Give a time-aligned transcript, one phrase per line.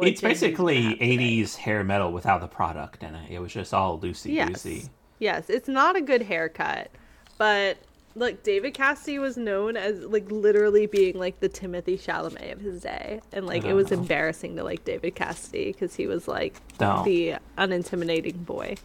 [0.00, 1.16] what it's basically gonna have today.
[1.18, 3.30] 80s hair metal without the product in it.
[3.30, 4.88] It was just all loosey goosey.
[5.18, 6.90] Yes, it's not a good haircut,
[7.36, 7.76] but
[8.14, 12.80] look, David Cassidy was known as like literally being like the Timothy Chalamet of his
[12.82, 13.98] day, and like it was know.
[13.98, 17.04] embarrassing to like David Cassidy because he was like Don't.
[17.04, 18.76] the unintimidating boy.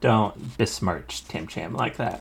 [0.00, 2.20] Don't besmirch Tim Cham like that.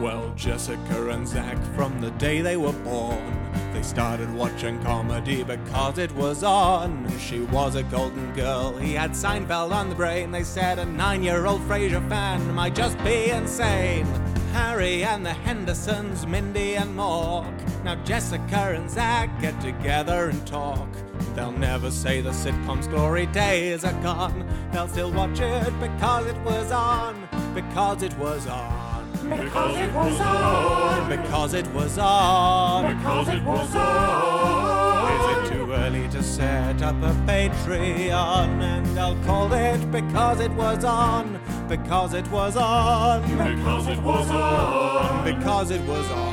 [0.00, 5.98] Well, Jessica and Zach, from the day they were born, they started watching comedy because
[5.98, 7.06] it was on.
[7.18, 10.30] She was a golden girl, he had Seinfeld on the brain.
[10.30, 14.06] They said a nine year old Frasier fan might just be insane.
[14.52, 17.84] Harry and the Hendersons, Mindy and Mork.
[17.84, 20.88] Now Jessica and Zach get together and talk.
[21.34, 24.46] They'll never say the sitcom's glory days are gone.
[24.72, 27.28] They'll still watch it because it was on.
[27.54, 28.89] Because it was on.
[29.30, 31.08] Because it was on.
[31.08, 32.96] Because it was on.
[32.96, 35.12] Because it was on.
[35.12, 38.60] Is it too early to set up a Patreon?
[38.60, 41.40] And I'll call it Because It Was On.
[41.68, 43.22] Because it was on.
[43.22, 45.24] Because it was on.
[45.24, 46.32] Because it was on.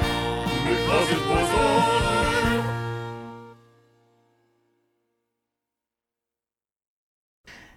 [0.68, 2.08] Because it was on.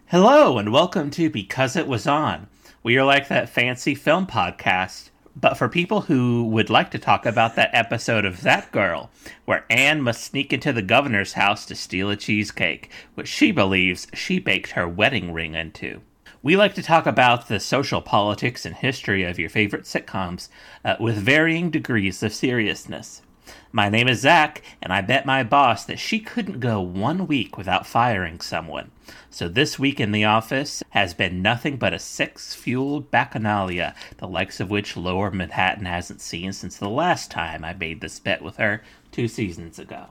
[0.07, 2.47] Hello, and welcome to Because It Was On.
[2.83, 7.27] We are like that fancy film podcast, but for people who would like to talk
[7.27, 9.11] about that episode of That Girl,
[9.45, 14.07] where Anne must sneak into the governor's house to steal a cheesecake, which she believes
[14.15, 16.01] she baked her wedding ring into.
[16.43, 20.49] We like to talk about the social politics and history of your favorite sitcoms
[20.83, 23.21] uh, with varying degrees of seriousness.
[23.73, 27.59] My name is Zach, and I bet my boss that she couldn't go one week
[27.59, 28.91] without firing someone.
[29.33, 34.27] So this week in the office has been nothing but a sex fueled bacchanalia, the
[34.27, 38.43] likes of which Lower Manhattan hasn't seen since the last time I made this bet
[38.43, 40.07] with her two seasons ago.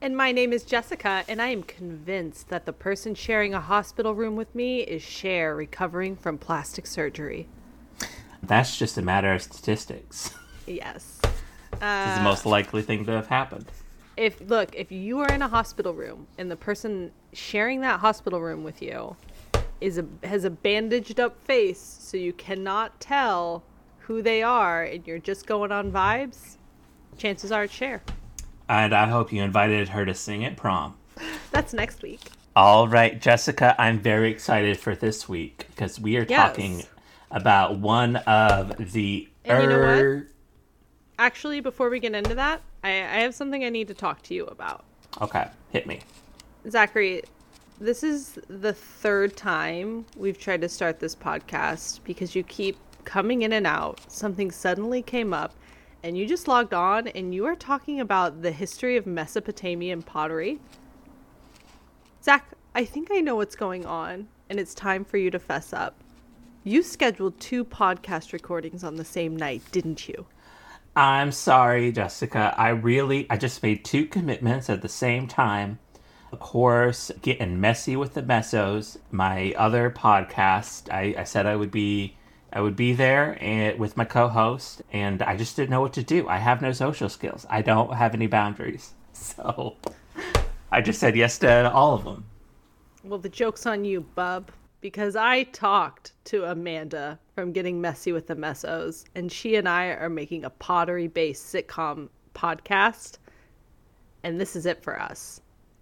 [0.00, 4.16] And my name is Jessica, and I am convinced that the person sharing a hospital
[4.16, 7.46] room with me is Cher recovering from plastic surgery.
[8.42, 10.34] That's just a matter of statistics.
[10.66, 11.20] Yes.
[11.72, 13.66] It's the uh, most likely thing to have happened.
[14.16, 18.40] If look if you are in a hospital room and the person sharing that hospital
[18.40, 19.16] room with you
[19.80, 23.64] is a has a bandaged up face so you cannot tell
[23.98, 26.58] who they are and you're just going on vibes
[27.18, 28.02] chances are it's Cher
[28.68, 30.94] And I hope you invited her to sing at prom.
[31.50, 32.20] that's next week
[32.54, 36.50] All right, Jessica, I'm very excited for this week because we are Yes.
[36.54, 36.84] talking
[37.32, 39.98] about one of the And you know what?
[39.98, 40.28] er-
[41.18, 44.34] actually before we get into that I, I have something i need to talk to
[44.34, 44.84] you about
[45.20, 46.00] Okay, hit me.
[46.68, 47.22] Zachary,
[47.80, 53.42] this is the third time we've tried to start this podcast because you keep coming
[53.42, 54.00] in and out.
[54.10, 55.54] Something suddenly came up,
[56.02, 60.58] and you just logged on and you are talking about the history of Mesopotamian pottery.
[62.22, 65.72] Zach, I think I know what's going on, and it's time for you to fess
[65.72, 65.94] up.
[66.64, 70.26] You scheduled two podcast recordings on the same night, didn't you?
[70.96, 72.54] I'm sorry, Jessica.
[72.56, 75.80] I really, I just made two commitments at the same time.
[76.30, 78.98] Of course, getting messy with the mesos.
[79.10, 82.16] My other podcast, I, I said I would be,
[82.52, 86.04] I would be there and with my co-host, and I just didn't know what to
[86.04, 86.28] do.
[86.28, 87.44] I have no social skills.
[87.50, 89.76] I don't have any boundaries, so
[90.70, 92.24] I just said yes to all of them.
[93.02, 94.52] Well, the joke's on you, bub,
[94.84, 99.86] because I talked to Amanda from Getting Messy with the Messos, and she and I
[99.86, 103.16] are making a pottery based sitcom podcast,
[104.24, 105.40] and this is it for us.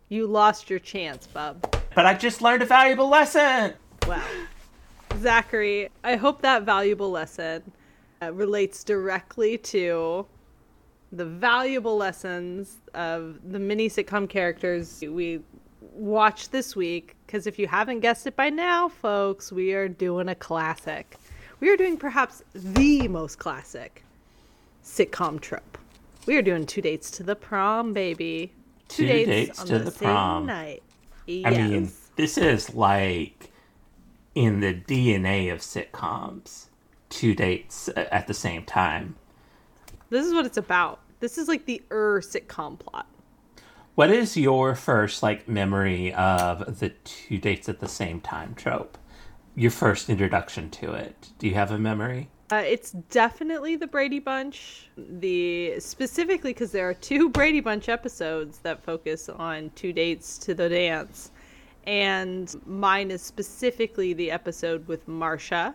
[0.08, 1.68] You lost your chance, bub.
[1.96, 3.74] But I just learned a valuable lesson.
[4.06, 4.22] Wow.
[5.18, 7.72] Zachary, I hope that valuable lesson
[8.22, 10.26] uh, relates directly to
[11.10, 15.40] the valuable lessons of the mini sitcom characters we
[15.92, 17.16] watched this week.
[17.26, 21.16] Because if you haven't guessed it by now, folks, we are doing a classic.
[21.60, 24.04] We are doing perhaps the most classic
[24.84, 25.78] sitcom trope.
[26.26, 28.52] We are doing two dates to the prom, baby.
[28.88, 30.46] Two dates to the same prom.
[30.46, 30.82] night.
[31.28, 33.50] I mean, this is like
[34.34, 36.66] in the DNA of sitcoms.
[37.08, 39.16] Two dates at the same time.
[40.10, 41.00] This is what it's about.
[41.20, 43.06] This is like the er sitcom plot.
[43.94, 48.96] What is your first like memory of the two dates at the same time trope?
[49.54, 51.28] Your first introduction to it.
[51.38, 52.30] Do you have a memory?
[52.50, 54.88] Uh, it's definitely the Brady Bunch.
[54.96, 60.54] The specifically because there are two Brady Bunch episodes that focus on two dates to
[60.54, 61.30] the dance,
[61.84, 65.74] and mine is specifically the episode with Marcia,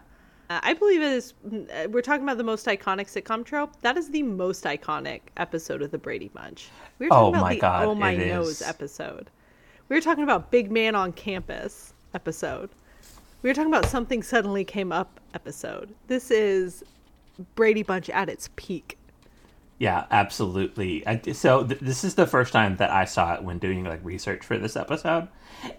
[0.49, 1.33] Uh, I believe it is.
[1.45, 3.73] uh, We're talking about the most iconic sitcom trope.
[3.81, 6.69] That is the most iconic episode of the Brady Bunch.
[6.99, 8.61] We were Oh talking about my the God, Oh my nose is.
[8.61, 9.29] episode.
[9.89, 12.69] We were talking about Big Man on Campus episode.
[13.41, 15.93] We were talking about Something Suddenly Came Up episode.
[16.07, 16.83] This is
[17.55, 18.97] Brady Bunch at its peak.
[19.79, 21.05] Yeah, absolutely.
[21.05, 23.99] I, so th- this is the first time that I saw it when doing like
[24.03, 25.27] research for this episode,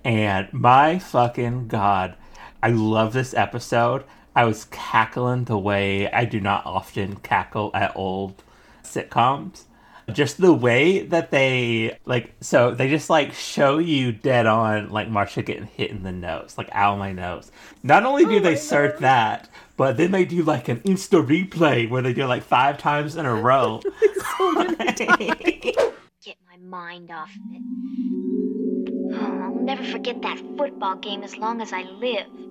[0.05, 2.17] and my fucking god,
[2.63, 4.05] I love this episode.
[4.39, 8.45] I was cackling the way I do not often cackle at old
[8.85, 9.65] sitcoms.
[10.13, 15.09] Just the way that they like, so they just like show you dead on like
[15.09, 17.51] Marcia getting hit in the nose, like ow my nose.
[17.83, 22.01] Not only do they insert that, but then they do like an insta replay where
[22.01, 23.81] they do it like five times in a row.
[26.23, 27.63] get my mind off of it.
[29.15, 32.48] Oh, I'll never forget that football game as long as I live.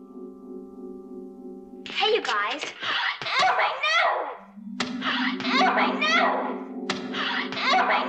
[1.89, 2.63] Hey, you guys!
[2.84, 4.92] Ow, my nose!
[5.04, 6.92] Ow, my nose!
[7.56, 8.01] Ow, my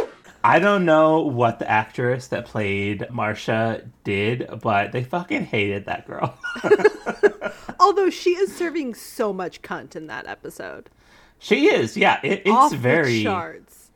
[0.00, 0.08] nose!
[0.42, 6.06] I don't know what the actress that played Marcia did, but they fucking hated that
[6.06, 6.38] girl.
[7.80, 10.90] Although she is serving so much cunt in that episode.
[11.38, 12.20] she is, yeah.
[12.22, 13.22] It, it's Off the very.
[13.22, 13.90] charts.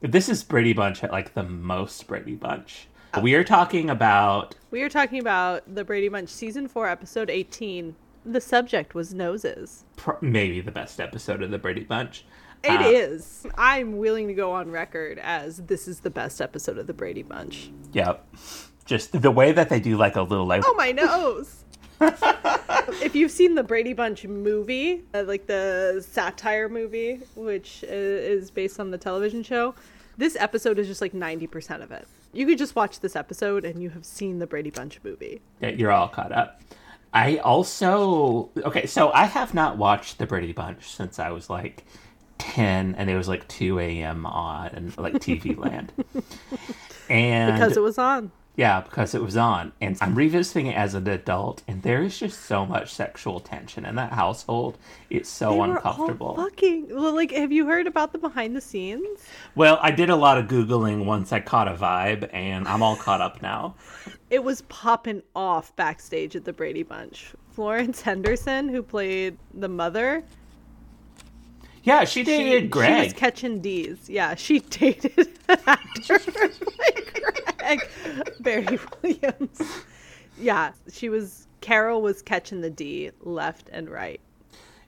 [0.00, 2.86] This is Brady Bunch at like the most Brady Bunch.
[3.22, 7.94] We are talking about We are talking about the Brady Bunch season four, episode eighteen.
[8.26, 9.84] The subject was noses.
[9.96, 12.24] pr- maybe the best episode of the Brady Bunch.
[12.62, 13.46] It Uh, is.
[13.58, 17.22] I'm willing to go on record as this is the best episode of the Brady
[17.22, 17.70] Bunch.
[17.92, 18.26] Yep.
[18.86, 21.64] Just the way that they do like a little like Oh my nose.
[22.00, 28.80] if you've seen the Brady Bunch movie, uh, like the satire movie, which is based
[28.80, 29.74] on the television show,
[30.16, 32.08] this episode is just like 90% of it.
[32.34, 35.40] You could just watch this episode and you have seen the Brady Bunch movie.
[35.60, 36.60] Yeah, you're all caught up.
[37.12, 41.84] I also okay, so I have not watched the Brady Bunch since I was like
[42.38, 44.26] ten, and it was like two a.m.
[44.26, 45.92] on and like TV Land,
[47.08, 48.32] and Because it was on.
[48.56, 52.16] Yeah, because it was on, and I'm revisiting it as an adult, and there is
[52.18, 54.78] just so much sexual tension in that household.
[55.10, 56.36] It's so They uncomfortable.
[56.36, 56.86] fucking.
[56.94, 59.24] Well, like, have you heard about the behind the scenes?
[59.56, 62.96] Well, I did a lot of googling once I caught a vibe, and I'm all
[62.96, 63.74] caught up now.
[64.30, 67.26] It was popping off backstage at the Brady Bunch.
[67.52, 70.24] Florence Henderson, who played the mother,
[71.84, 73.04] Yeah, she she, dated she Greg.
[73.04, 74.08] was catching D's.
[74.10, 76.18] Yeah, she dated an actor
[76.78, 77.33] like
[77.64, 77.80] Greg
[78.40, 79.60] Barry Williams.
[80.38, 81.46] Yeah, she was.
[81.60, 84.20] Carol was catching the D left and right.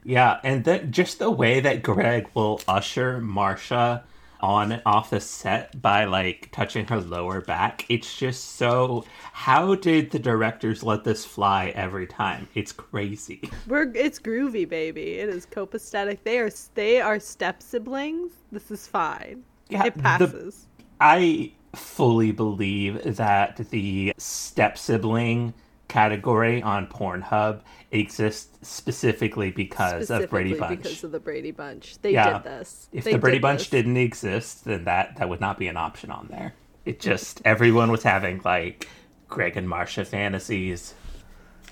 [0.03, 4.03] Yeah, and then just the way that Greg will usher Marcia
[4.39, 7.85] on and off the set by like touching her lower back.
[7.89, 9.05] It's just so.
[9.33, 12.47] How did the directors let this fly every time?
[12.53, 13.49] It's crazy.
[13.67, 15.13] We're it's groovy, baby.
[15.13, 16.19] It is copacetic.
[16.23, 18.33] They are they are step siblings.
[18.51, 19.43] This is fine.
[19.69, 20.67] Yeah, it the- passes.
[20.99, 25.53] I fully believe that the step sibling
[25.87, 27.61] category on Pornhub
[27.91, 30.81] exists specifically because of Brady Bunch.
[30.83, 31.97] because of the Brady Bunch.
[32.01, 32.33] They Yeah.
[32.39, 32.89] did this.
[32.91, 33.69] If They the Brady Bunch this.
[33.69, 36.53] didn't exist, then that that would not be an option on there.
[36.85, 38.87] It just everyone was having like
[39.29, 40.93] Greg and Marcia fantasies,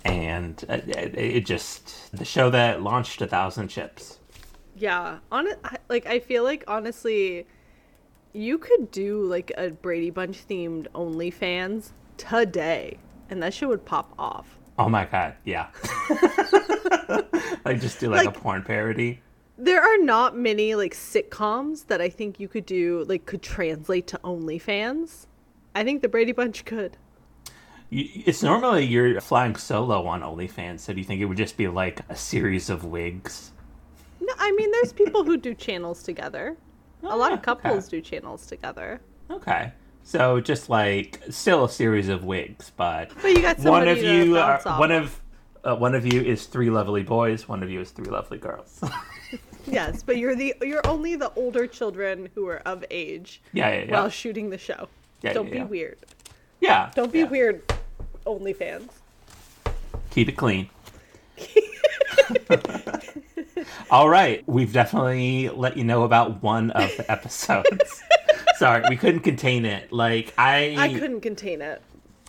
[0.03, 4.19] and uh, it, it just the show that launched a thousand ships.
[4.77, 5.48] Yeah, on
[5.89, 7.48] like I feel like honestly,
[8.35, 12.98] you could do like a Brady Bunch themed OnlyFans today,
[13.29, 14.57] and that shit would pop off.
[14.77, 15.67] Oh my god, yeah.
[17.65, 19.21] like just do like, Like- a porn parody.
[19.57, 24.05] There are not many like sitcoms that I think you could do like could translate
[24.07, 25.27] to OnlyFans.
[25.74, 26.98] I think the Brady Bunch could.
[27.89, 31.69] It's normally you're flying solo on OnlyFans, so do you think it would just be
[31.69, 33.53] like a series of wigs?
[34.19, 36.57] No, I mean there's people who do channels together.
[37.05, 37.97] A lot yeah, of couples okay.
[37.97, 39.01] do channels together.
[39.29, 39.71] Okay.
[40.03, 44.38] So just like still a series of wigs, but, But you got one of you
[44.38, 45.19] are, one of.
[45.63, 48.81] uh, one of you is three lovely boys, one of you is three lovely girls.
[49.67, 53.83] Yes, but you're the you're only the older children who are of age yeah, yeah,
[53.85, 53.91] yeah.
[53.93, 54.88] while shooting the show.
[55.21, 55.97] Yeah, Don't be weird.
[56.62, 56.91] yeah.
[56.93, 57.63] Don't be weird,
[58.27, 58.89] OnlyFans.
[60.12, 60.69] Keep it clean.
[63.89, 68.03] All right, we've definitely let you know about one of the episodes.
[68.57, 69.91] Sorry, we couldn't contain it.
[69.91, 71.81] Like I, I couldn't contain it.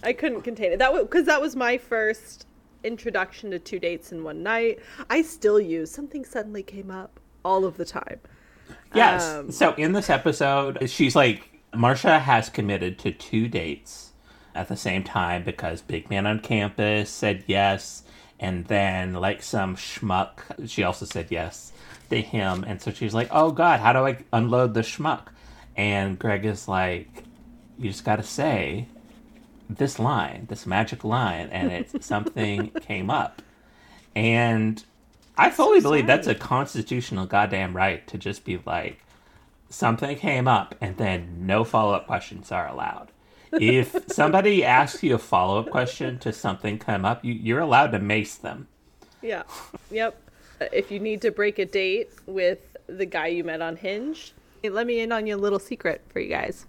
[0.02, 0.78] I couldn't contain it.
[0.78, 2.46] That was because that was my first
[2.84, 4.80] introduction to two dates in one night.
[5.10, 8.20] I still use something suddenly came up all of the time.
[8.94, 9.24] Yes.
[9.24, 14.12] Um, so in this episode, she's like, Marcia has committed to two dates
[14.54, 18.02] at the same time because Big Man on Campus said yes,
[18.38, 21.72] And then, like some schmuck, she also said yes
[22.10, 22.64] to him.
[22.66, 25.28] And so she's like, oh God, how do I unload the schmuck?
[25.76, 27.24] And Greg is like,
[27.78, 28.88] you just got to say
[29.68, 33.42] this line, this magic line, and it's something came up.
[34.14, 34.82] And
[35.36, 39.00] I fully believe that's a constitutional goddamn right to just be like,
[39.68, 43.10] something came up, and then no follow up questions are allowed.
[43.60, 47.92] If somebody asks you a follow up question to something come up, you, you're allowed
[47.92, 48.68] to mace them.
[49.22, 49.42] Yeah.
[49.90, 50.20] Yep.
[50.72, 54.32] If you need to break a date with the guy you met on Hinge,
[54.62, 56.66] let me in on your little secret for you guys.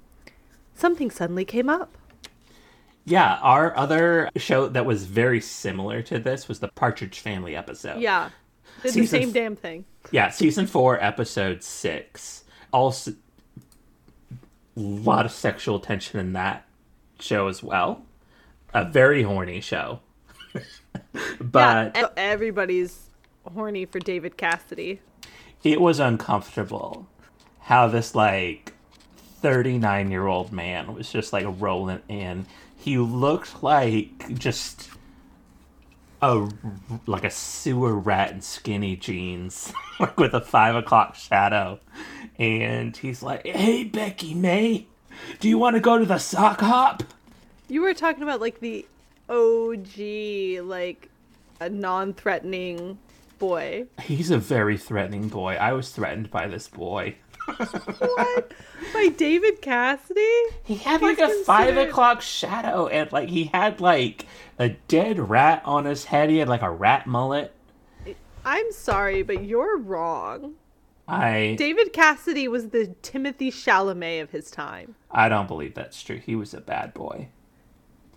[0.76, 1.98] Something suddenly came up.
[3.06, 8.02] Yeah, our other show that was very similar to this was the Partridge Family episode.
[8.02, 8.32] Yeah.
[8.84, 9.86] Did the same f- damn thing.
[10.12, 12.44] Yeah, season four, episode six.
[12.74, 13.12] Also,
[14.32, 16.67] a lot of sexual tension in that
[17.20, 18.04] show as well.
[18.74, 20.00] A very horny show.
[21.40, 23.10] but yeah, everybody's
[23.54, 25.02] horny for David Cassidy.
[25.64, 27.08] it was uncomfortable
[27.62, 28.74] how this like
[29.42, 32.46] 39 year old man was just like rolling in
[32.78, 34.90] he looked like just
[36.22, 36.50] a
[37.06, 41.80] like a sewer rat in skinny jeans like with a five o'clock shadow
[42.40, 44.88] and he's like hey becky may
[45.40, 47.04] do you want to go to the sock hop
[47.68, 48.86] You were talking about like the
[49.30, 51.10] OG, like
[51.60, 52.98] a non-threatening
[53.40, 53.86] boy.
[54.02, 57.16] he's a very threatening boy i was threatened by this boy
[57.48, 58.52] What?
[58.94, 60.22] By David Cassidy?
[60.64, 64.26] He had He's like a five o'clock shadow, and like he had like
[64.60, 66.30] a dead rat on his head.
[66.30, 67.54] He had like a rat mullet.
[68.44, 70.56] I'm sorry, but you're wrong.
[71.08, 74.96] I David Cassidy was the Timothy Chalamet of his time.
[75.10, 76.18] I don't believe that's true.
[76.18, 77.30] He was a bad boy.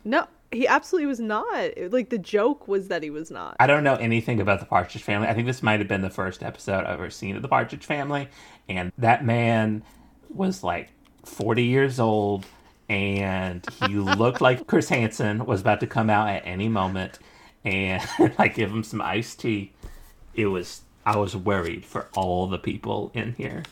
[0.05, 1.73] No, he absolutely was not.
[1.91, 3.57] Like the joke was that he was not.
[3.61, 5.29] I don't know anything about the Partridge Family.
[5.29, 7.85] I think this might have been the first episode I've ever seen of the Partridge
[7.85, 8.29] Family,
[8.69, 9.85] and that man
[10.29, 10.91] was like
[11.25, 12.45] forty years old,
[12.89, 17.21] and he looked like Chris Hansen was about to come out at any moment,
[17.65, 18.03] and
[18.39, 19.73] like give him some iced tea.
[20.35, 23.63] It was I was worried for all the people in here.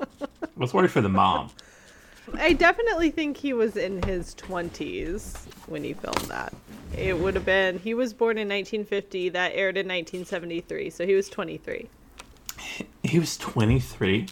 [0.00, 1.50] I was worried for the mom.
[2.34, 5.36] I definitely think he was in his 20s
[5.68, 6.52] when he filmed that.
[6.96, 11.14] It would have been, he was born in 1950, that aired in 1973, so he
[11.14, 11.88] was 23.
[13.02, 14.26] He was twenty three.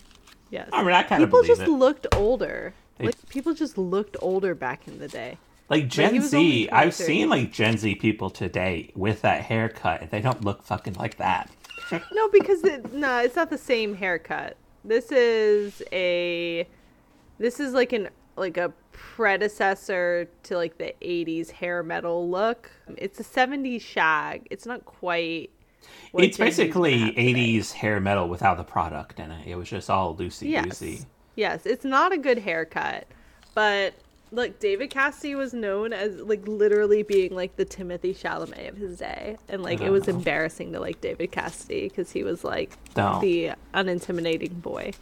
[0.51, 0.69] Yes.
[0.73, 1.69] I mean, I kind of people just it.
[1.69, 2.73] looked older.
[2.99, 5.37] They- Like, people just looked older back in the day.
[5.69, 10.21] Like Gen Z, I've seen like Gen Z people today with that haircut, and they
[10.21, 11.51] don't look fucking like that.
[12.13, 14.57] No, because it, no, it's not the same haircut.
[14.85, 16.67] This is a,
[17.39, 22.71] this is like an like a predecessor to like the 80s hair metal look.
[22.97, 24.47] It's a 70s shag.
[24.51, 25.51] It's not quite.
[26.15, 27.35] it's basically have today.
[27.35, 29.47] 80s hair metal without the product in it.
[29.47, 30.65] It was just all loosey Yes.
[30.65, 31.05] goosey.
[31.37, 33.07] Yes, it's not a good haircut,
[33.55, 33.95] but
[34.35, 38.99] look, David Cassidy was known as like literally being like the Timothy Chalamet of his
[38.99, 43.21] day, and like it was embarrassing to like David Cassidy because he was like Don't.
[43.21, 44.93] the unintimidating boy.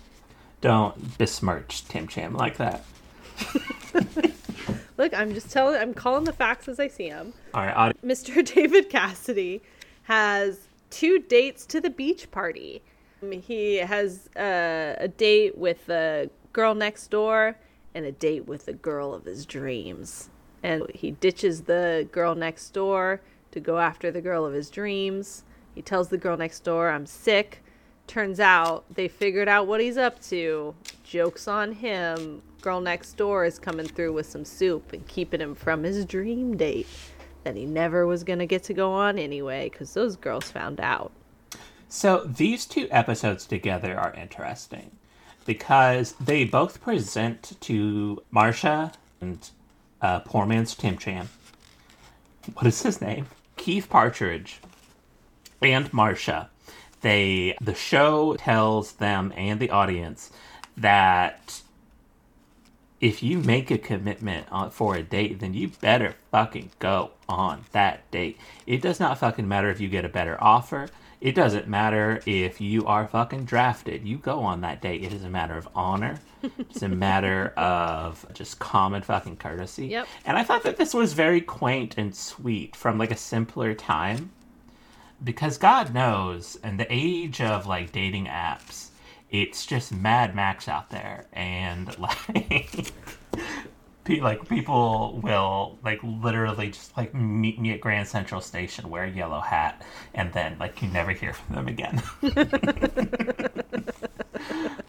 [0.60, 2.84] Don't besmirch Tim Cham like that.
[4.96, 7.32] Look, I'm just telling, I'm calling the facts as I see them.
[7.54, 8.44] All right, Mr.
[8.54, 9.62] David Cassidy
[10.04, 12.82] has two dates to the beach party.
[13.30, 17.56] He has uh, a date with the girl next door
[17.94, 20.30] and a date with the girl of his dreams.
[20.62, 23.20] And he ditches the girl next door
[23.50, 25.44] to go after the girl of his dreams.
[25.74, 27.62] He tells the girl next door, I'm sick.
[28.06, 30.74] Turns out they figured out what he's up to.
[31.04, 32.42] Joke's on him.
[32.60, 36.56] Girl next door is coming through with some soup and keeping him from his dream
[36.56, 36.86] date
[37.44, 40.80] that he never was going to get to go on anyway because those girls found
[40.80, 41.10] out.
[41.88, 44.92] So these two episodes together are interesting
[45.44, 49.50] because they both present to Marcia and
[50.00, 51.28] uh, poor man's Tim Chan.
[52.54, 53.26] What is his name?
[53.56, 54.60] Keith Partridge
[55.60, 56.50] and Marcia.
[57.00, 60.30] They the show tells them and the audience
[60.76, 61.62] that
[63.00, 67.64] if you make a commitment on, for a date, then you better fucking go on
[67.72, 68.38] that date.
[68.64, 70.88] It does not fucking matter if you get a better offer.
[71.22, 74.04] It doesn't matter if you are fucking drafted.
[74.04, 75.04] You go on that date.
[75.04, 76.18] It is a matter of honor.
[76.58, 79.86] It's a matter of just common fucking courtesy.
[79.86, 80.08] Yep.
[80.24, 84.32] And I thought that this was very quaint and sweet from like a simpler time.
[85.22, 88.88] Because God knows, in the age of like dating apps,
[89.30, 92.92] it's just Mad Max out there, and like
[94.04, 99.04] Pe- like people will like literally just like meet me at Grand Central Station, wear
[99.04, 99.82] a yellow hat,
[100.14, 101.98] and then like you never hear from them again.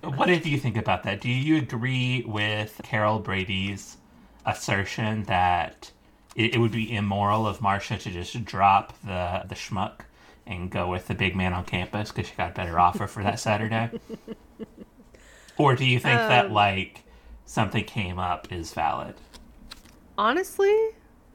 [0.02, 1.22] what did you think about that?
[1.22, 3.98] Do you agree with Carol Brady's
[4.46, 5.92] assertion that
[6.36, 10.02] it, it would be immoral of Marcia to just drop the the schmuck
[10.46, 13.24] and go with the big man on campus because she got a better offer for
[13.24, 13.92] that Saturday?
[15.58, 17.03] or do you think that um, like
[17.46, 19.16] something came up is valid?
[20.18, 20.90] Honestly,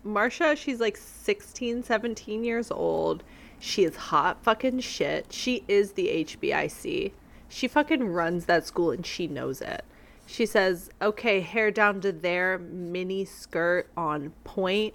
[0.05, 3.23] Marcia, she's like 16, 17 years old.
[3.61, 5.27] She is hot fucking shit.
[5.33, 7.13] She is the HBIC.
[7.49, 9.85] She fucking runs that school and she knows it.
[10.27, 14.95] She says, okay, hair down to there, mini skirt on point.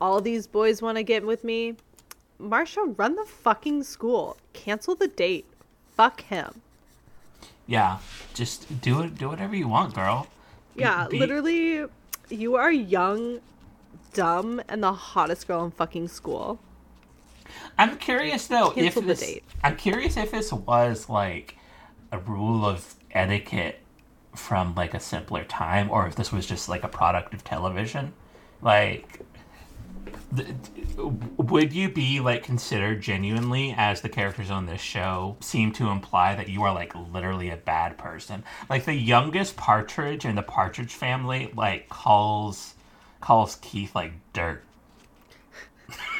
[0.00, 1.76] All these boys want to get with me.
[2.38, 4.36] Marcia, run the fucking school.
[4.52, 5.46] Cancel the date.
[5.96, 6.60] Fuck him.
[7.66, 7.98] Yeah,
[8.34, 9.16] just do it.
[9.16, 10.26] Do whatever you want, girl.
[10.76, 11.84] Be- Yeah, be- literally,
[12.28, 13.40] you are young,
[14.12, 16.58] dumb, and the hottest girl in fucking school.
[17.78, 19.20] I'm curious though Cancel if the this.
[19.20, 19.44] date.
[19.62, 21.56] I'm curious if this was like
[22.12, 23.80] a rule of etiquette
[24.34, 28.12] from like a simpler time, or if this was just like a product of television.
[28.62, 29.20] Like,
[31.36, 36.34] would you be like considered genuinely as the characters on this show seem to imply
[36.34, 38.44] that you are like literally a bad person?
[38.68, 42.74] Like the youngest Partridge in the Partridge family like calls
[43.20, 44.62] calls Keith like dirt.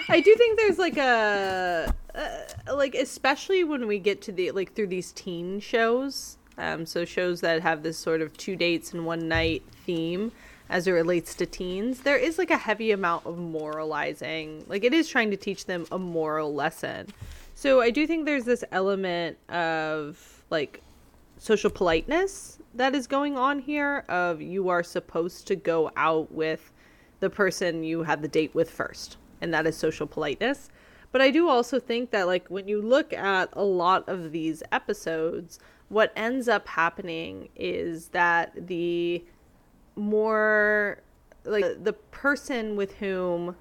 [0.08, 4.74] I do think there's like a, uh, like especially when we get to the like
[4.74, 9.06] through these teen shows, um, so shows that have this sort of two dates and
[9.06, 10.32] one night theme
[10.68, 14.64] as it relates to teens, there is like a heavy amount of moralizing.
[14.66, 17.08] Like it is trying to teach them a moral lesson.
[17.54, 20.82] So I do think there's this element of like
[21.38, 26.72] social politeness that is going on here of you are supposed to go out with
[27.20, 30.70] the person you had the date with first and that is social politeness
[31.12, 34.62] but i do also think that like when you look at a lot of these
[34.72, 39.24] episodes what ends up happening is that the
[39.96, 40.98] more
[41.44, 43.56] like the person with whom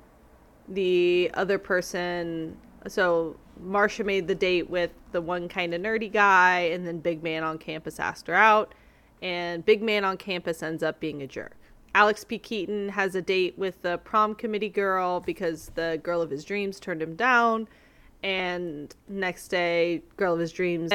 [0.67, 6.59] the other person so Marcia made the date with the one kind of nerdy guy
[6.59, 8.73] and then big man on campus asked her out
[9.21, 11.55] and big man on campus ends up being a jerk.
[11.95, 12.39] Alex P.
[12.39, 16.79] Keaton has a date with the prom committee girl because the girl of his dreams
[16.79, 17.67] turned him down
[18.23, 20.91] and next day girl of his dreams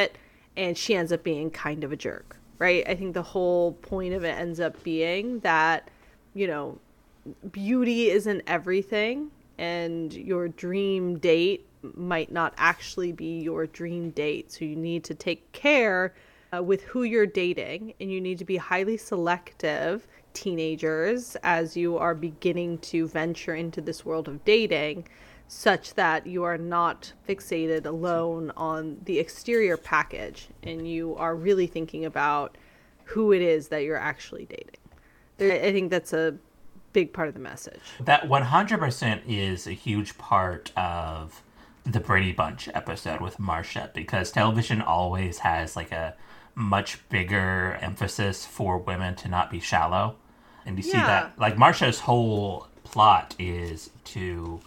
[0.57, 2.85] and she ends up being kind of a jerk, right?
[2.89, 5.91] I think the whole point of it ends up being that
[6.35, 6.79] you know
[7.51, 14.65] beauty isn't everything and your dream date might not actually be your dream date so
[14.65, 16.15] you need to take care
[16.57, 21.97] uh, with who you're dating and you need to be highly selective teenagers as you
[21.97, 25.07] are beginning to venture into this world of dating
[25.49, 31.67] such that you are not fixated alone on the exterior package and you are really
[31.67, 32.57] thinking about
[33.05, 34.77] who it is that you're actually dating.
[35.41, 36.37] I think that's a
[36.93, 37.81] big part of the message.
[38.01, 41.43] That 100% is a huge part of
[41.85, 46.15] the Brady Bunch episode with Marcia because television always has like a
[46.55, 50.17] much bigger emphasis for women to not be shallow.
[50.67, 54.61] And you see that like Marcia's whole plot is to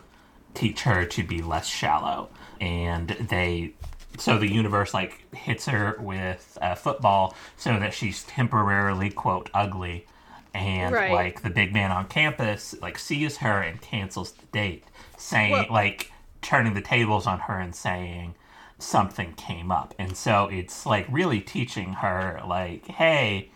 [0.54, 2.30] teach her to be less shallow.
[2.60, 3.74] And they
[4.18, 10.06] so the universe like hits her with a football so that she's temporarily quote ugly.
[10.54, 11.12] And Right.
[11.14, 14.84] like the big man on campus like sees her and cancels the date
[15.18, 16.12] saying Well- like
[16.42, 18.36] turning the tables on her and saying
[18.80, 19.94] something came up.
[19.98, 23.50] And so it's like really teaching her like hey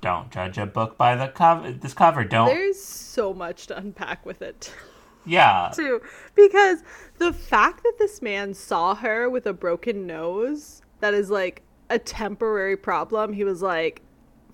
[0.00, 2.24] don't judge a book by the cover this cover.
[2.24, 4.72] Don't there's so much to unpack with it
[5.26, 6.00] yeah too
[6.34, 6.82] because
[7.18, 11.98] the fact that this man saw her with a broken nose that is like a
[11.98, 14.02] temporary problem he was like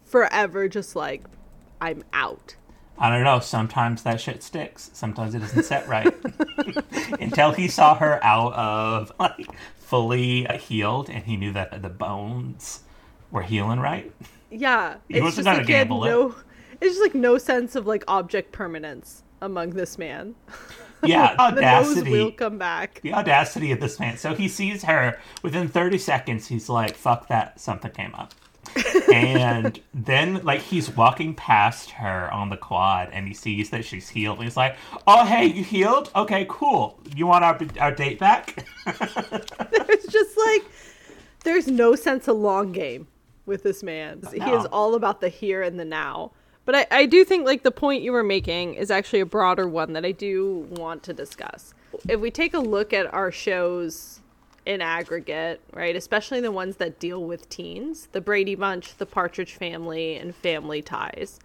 [0.04, 1.22] forever just like
[1.80, 2.56] i'm out
[2.98, 3.40] I don't know.
[3.40, 4.90] Sometimes that shit sticks.
[4.92, 6.14] Sometimes it doesn't set right.
[7.20, 12.82] Until he saw her out of like fully healed, and he knew that the bones
[13.32, 14.12] were healing right.
[14.50, 16.11] yeah He wasn't gonna like gamble it.
[16.11, 16.35] no
[16.80, 20.35] it's just like no sense of like object permanence among this man
[21.05, 22.11] Yeah, audacity.
[22.11, 24.16] will come back The audacity of this man.
[24.16, 26.46] So he sees her within 30 seconds.
[26.46, 27.61] He's like, "Fuck that!
[27.61, 28.35] Something came up."
[29.12, 34.09] and then, like, he's walking past her on the quad, and he sees that she's
[34.09, 34.42] healed.
[34.42, 34.76] He's like,
[35.07, 36.11] "Oh, hey, you healed?
[36.14, 37.00] Okay, cool.
[37.14, 40.62] You want our our date back?" it's just like
[41.44, 43.09] there's no sense of long game
[43.44, 44.22] with this man.
[44.33, 46.33] He is all about the here and the now.
[46.64, 49.66] But I, I do think like the point you were making is actually a broader
[49.66, 51.75] one that I do want to discuss.
[52.09, 54.20] If we take a look at our shows
[54.64, 59.55] in aggregate, right, especially the ones that deal with teens, the Brady Bunch, the Partridge
[59.55, 61.40] Family, and Family Ties.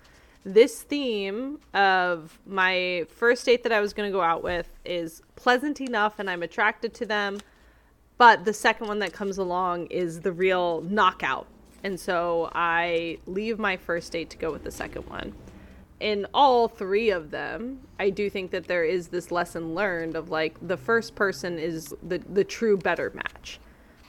[0.46, 5.22] This theme of my first date that I was going to go out with is
[5.36, 7.40] pleasant enough and I'm attracted to them,
[8.18, 11.48] but the second one that comes along is the real knockout
[11.88, 15.34] and so I leave my first date to go with the second one.
[16.02, 20.30] In all three of them, I do think that there is this lesson learned of
[20.30, 23.62] like the first person is the, the true better match.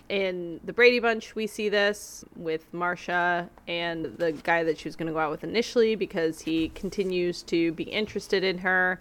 [0.08, 4.96] In the Brady Bunch, we see this with Marcia and the guy that she was
[4.96, 9.00] going to go out with initially because he continues to be interested in her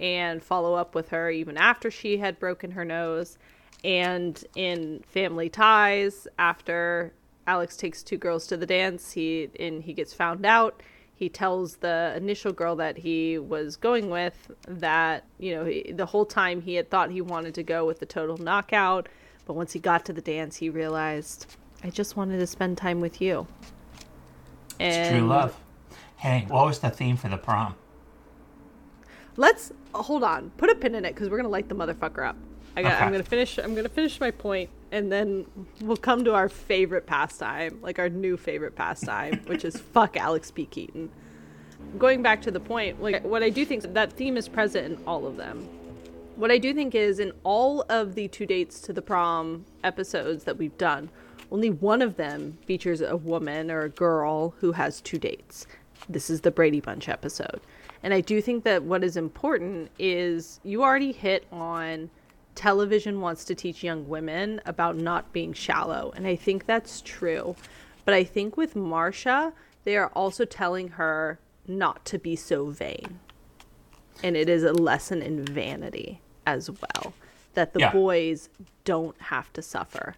[0.00, 3.38] and follow up with her even after she had broken her nose.
[3.84, 7.12] And in Family Ties, after
[7.46, 9.12] Alex takes two girls to the dance.
[9.12, 10.82] He and he gets found out.
[11.14, 16.06] He tells the initial girl that he was going with that you know he, the
[16.06, 19.08] whole time he had thought he wanted to go with the total knockout,
[19.46, 21.46] but once he got to the dance, he realized
[21.82, 23.46] I just wanted to spend time with you.
[24.78, 25.58] And it's true love.
[26.16, 27.74] Hey, what was the theme for the prom?
[29.36, 30.50] Let's hold on.
[30.56, 32.36] Put a pin in it because we're gonna light the motherfucker up.
[32.76, 32.92] I got.
[32.92, 33.04] Okay.
[33.04, 33.58] I'm gonna finish.
[33.58, 35.46] I'm gonna finish my point, and then
[35.80, 40.50] we'll come to our favorite pastime, like our new favorite pastime, which is fuck Alex
[40.50, 40.66] P.
[40.66, 41.10] Keaton.
[41.98, 45.04] Going back to the point, like what I do think that theme is present in
[45.06, 45.68] all of them.
[46.36, 50.44] What I do think is in all of the two dates to the prom episodes
[50.44, 51.08] that we've done,
[51.50, 55.66] only one of them features a woman or a girl who has two dates.
[56.10, 57.60] This is the Brady Bunch episode.
[58.02, 62.10] And I do think that what is important is you already hit on
[62.56, 66.12] television wants to teach young women about not being shallow.
[66.16, 67.54] And I think that's true.
[68.04, 69.52] But I think with Marcia,
[69.84, 71.38] they are also telling her
[71.68, 73.20] not to be so vain.
[74.24, 77.12] And it is a lesson in vanity as well
[77.54, 77.92] that the yeah.
[77.92, 78.48] boys
[78.84, 80.14] don't have to suffer.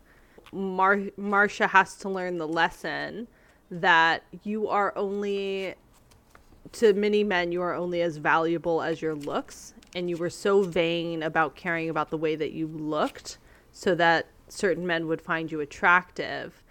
[0.52, 3.26] Mar- Marcia has to learn the lesson
[3.70, 5.74] that you are only
[6.72, 10.62] to many men you are only as valuable as your looks and you were so
[10.62, 13.38] vain about caring about the way that you looked
[13.72, 16.62] so that certain men would find you attractive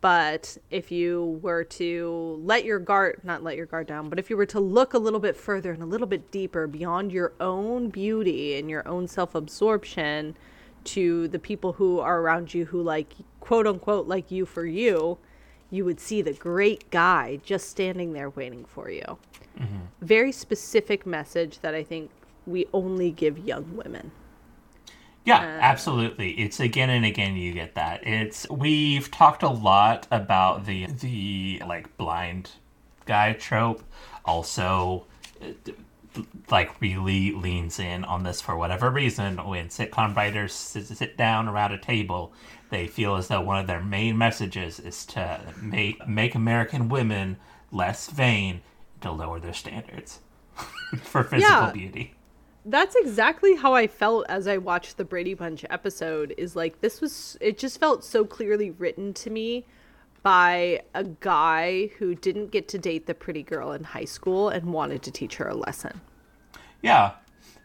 [0.00, 4.30] but if you were to let your guard not let your guard down but if
[4.30, 7.32] you were to look a little bit further and a little bit deeper beyond your
[7.40, 10.36] own beauty and your own self-absorption
[10.82, 15.18] to the people who are around you who like quote unquote like you for you
[15.70, 19.18] you would see the great guy just standing there waiting for you
[19.58, 19.78] mm-hmm.
[20.00, 22.10] very specific message that i think
[22.50, 24.10] we only give young women.
[25.24, 26.32] Yeah, uh, absolutely.
[26.32, 28.06] It's again and again you get that.
[28.06, 32.52] It's we've talked a lot about the the like blind
[33.06, 33.82] guy trope.
[34.24, 35.06] Also
[36.50, 41.72] like really leans in on this for whatever reason when sitcom writers sit down around
[41.72, 42.32] a table
[42.70, 47.36] they feel as though one of their main messages is to make make american women
[47.70, 48.60] less vain
[49.00, 50.18] to lower their standards
[51.02, 51.70] for physical yeah.
[51.70, 52.14] beauty
[52.64, 56.34] that's exactly how I felt as I watched the Brady Bunch episode.
[56.36, 59.64] Is like this was it just felt so clearly written to me
[60.22, 64.72] by a guy who didn't get to date the pretty girl in high school and
[64.72, 66.00] wanted to teach her a lesson.
[66.82, 67.12] Yeah.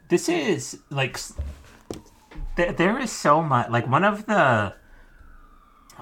[0.09, 1.19] This is like
[2.55, 4.73] th- there is so much like one of the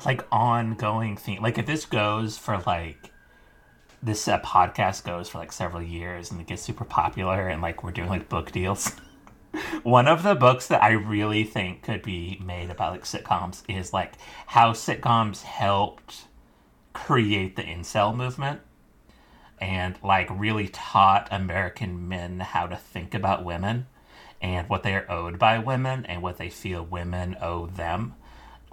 [0.05, 3.12] like ongoing thing like if this goes for like
[4.03, 7.83] this uh, podcast goes for like several years and it gets super popular and like
[7.83, 8.91] we're doing like book deals.
[9.83, 13.93] One of the books that I really think could be made about like sitcoms is
[13.93, 14.15] like
[14.47, 16.25] how sitcoms helped
[16.91, 18.59] create the incel movement
[19.59, 23.87] and like really taught American men how to think about women
[24.41, 28.15] and what they are owed by women and what they feel women owe them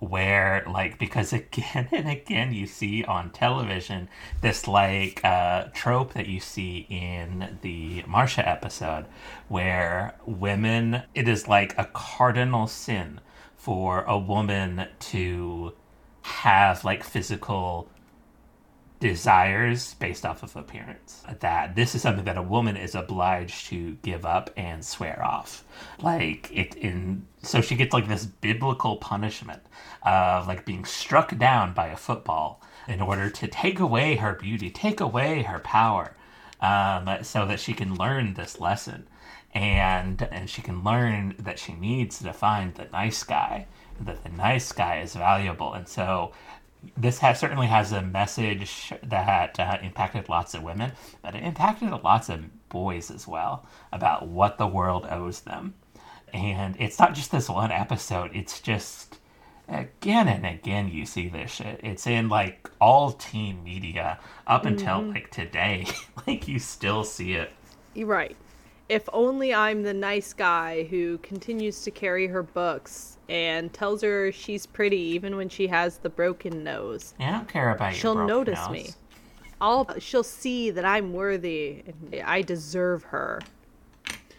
[0.01, 4.09] where like because again and again you see on television
[4.41, 9.05] this like uh, trope that you see in the Marcia episode
[9.49, 13.21] where women it is like a cardinal sin
[13.57, 15.73] for a woman to
[16.23, 17.89] have like physical
[19.01, 21.25] desires based off of appearance.
[21.41, 25.65] That this is something that a woman is obliged to give up and swear off.
[26.01, 29.63] Like it in so she gets like this biblical punishment
[30.03, 34.71] of like being struck down by a football in order to take away her beauty,
[34.71, 36.15] take away her power,
[36.61, 39.09] um, so that she can learn this lesson.
[39.53, 43.67] And and she can learn that she needs to find the nice guy,
[44.01, 45.73] that the nice guy is valuable.
[45.73, 46.33] And so
[46.97, 51.91] this has certainly has a message that uh, impacted lots of women, but it impacted
[52.03, 55.75] lots of boys as well about what the world owes them.
[56.33, 59.19] And it's not just this one episode; it's just
[59.69, 61.81] again and again you see this shit.
[61.83, 65.87] It's in like all teen media up until like today.
[66.27, 67.51] like you still see it.
[67.95, 68.37] You're right.
[68.89, 74.33] If only I'm the nice guy who continues to carry her books and tells her
[74.33, 77.15] she's pretty even when she has the broken nose.
[77.21, 78.71] I don't care about your She'll notice nose.
[78.71, 78.91] me.
[79.61, 83.41] I'll she'll see that I'm worthy and I deserve her.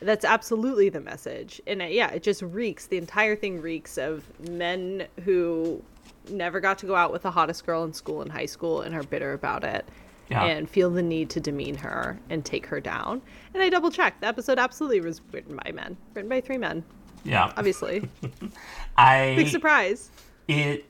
[0.01, 1.62] That's absolutely the message.
[1.67, 2.88] And uh, yeah, it just reeks.
[2.88, 5.82] The entire thing reeks of men who
[6.30, 8.93] never got to go out with the hottest girl in school in high school and
[8.93, 9.86] are bitter about it.
[10.30, 10.45] Yeah.
[10.45, 13.21] And feel the need to demean her and take her down.
[13.54, 14.21] And I double checked.
[14.21, 15.97] The episode absolutely was written by men.
[16.13, 16.86] Written by three men,
[17.23, 18.07] Yeah, obviously.
[18.97, 20.10] I Big surprise.
[20.47, 20.86] it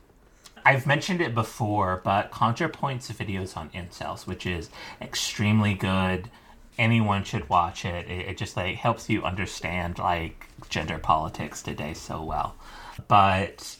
[0.66, 4.70] I've mentioned it before, but ContraPoints videos on incels, which is
[5.02, 6.30] extremely good.
[6.78, 8.08] Anyone should watch it.
[8.08, 12.56] It, it just like helps you understand like gender politics today so well.
[13.08, 13.78] But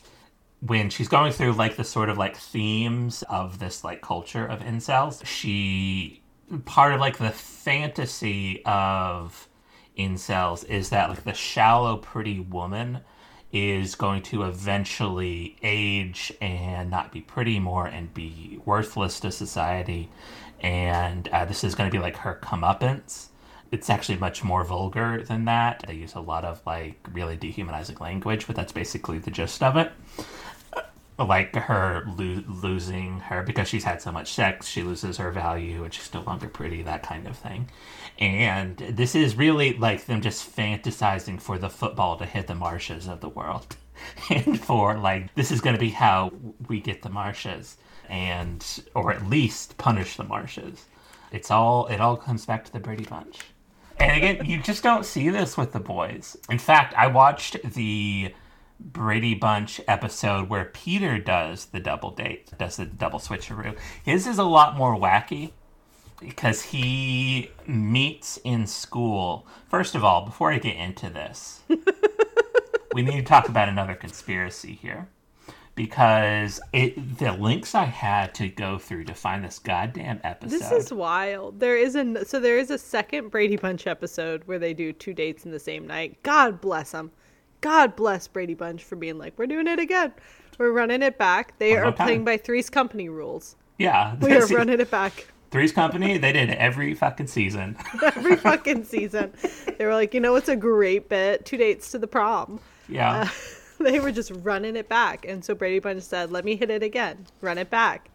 [0.60, 4.60] when she's going through like the sort of like themes of this like culture of
[4.60, 6.20] incels, she
[6.64, 9.48] part of like the fantasy of
[9.96, 13.00] incels is that like the shallow pretty woman
[13.52, 20.10] is going to eventually age and not be pretty more and be worthless to society.
[20.60, 23.28] And uh, this is going to be like her comeuppance.
[23.70, 25.84] It's actually much more vulgar than that.
[25.86, 29.76] They use a lot of like really dehumanizing language but that's basically the gist of
[29.76, 29.92] it
[31.18, 35.84] like her lo- losing her because she's had so much sex she loses her value
[35.84, 37.68] and she's no longer pretty that kind of thing.
[38.18, 43.08] And this is really like them just fantasizing for the football to hit the marshes
[43.08, 43.76] of the world.
[44.30, 46.32] And for like this is going to be how
[46.68, 47.76] we get the marshes
[48.08, 50.86] and or at least punish the marshes.
[51.30, 53.38] It's all it all comes back to the brady bunch.
[54.00, 56.36] And again you just don't see this with the boys.
[56.50, 58.34] In fact i watched the
[58.84, 63.76] Brady Bunch episode where Peter does the double date, does the double switcheroo.
[64.04, 65.52] His is a lot more wacky
[66.20, 69.46] because he meets in school.
[69.68, 71.60] First of all, before I get into this,
[72.94, 75.08] we need to talk about another conspiracy here.
[75.74, 80.58] Because it the links I had to go through to find this goddamn episode.
[80.58, 81.60] This is wild.
[81.60, 85.14] There is a so there is a second Brady Bunch episode where they do two
[85.14, 86.22] dates in the same night.
[86.22, 87.10] God bless them.
[87.62, 90.12] God bless Brady Bunch for being like, we're doing it again.
[90.58, 91.58] We're running it back.
[91.58, 93.56] They One are playing by Three's Company rules.
[93.78, 96.16] yeah, We are running it back Three's Company.
[96.16, 97.76] They did every fucking season.
[98.02, 99.32] every fucking season.
[99.78, 101.44] They were like, you know, it's a great bit.
[101.44, 102.58] Two dates to the prom.
[102.88, 103.28] Yeah.
[103.80, 105.26] Uh, they were just running it back.
[105.26, 108.08] And so Brady Bunch said, let me hit it again, run it back.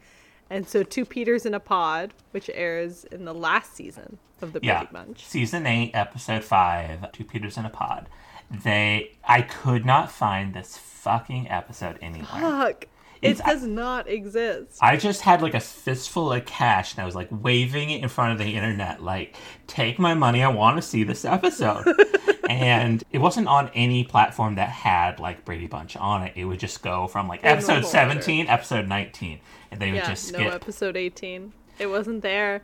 [0.50, 4.60] And so Two Peters in a Pod, which airs in the last season of the
[4.64, 4.80] yeah.
[4.80, 5.26] Brady Bunch.
[5.26, 8.08] Season eight, episode five, Two Peters in a Pod.
[8.50, 12.28] They, I could not find this fucking episode anywhere.
[12.28, 12.88] Fuck.
[13.22, 14.78] It does not exist.
[14.80, 18.10] I just had like a fistful of cash and I was like waving it in
[18.10, 21.86] front of the internet, like, take my money, I want to see this episode.
[22.50, 26.34] and it wasn't on any platform that had like Brady Bunch on it.
[26.36, 29.40] It would just go from like episode normal 17, episode 19,
[29.72, 30.54] and they would Yeah, just no skip.
[30.54, 31.54] episode 18.
[31.80, 32.62] It wasn't there.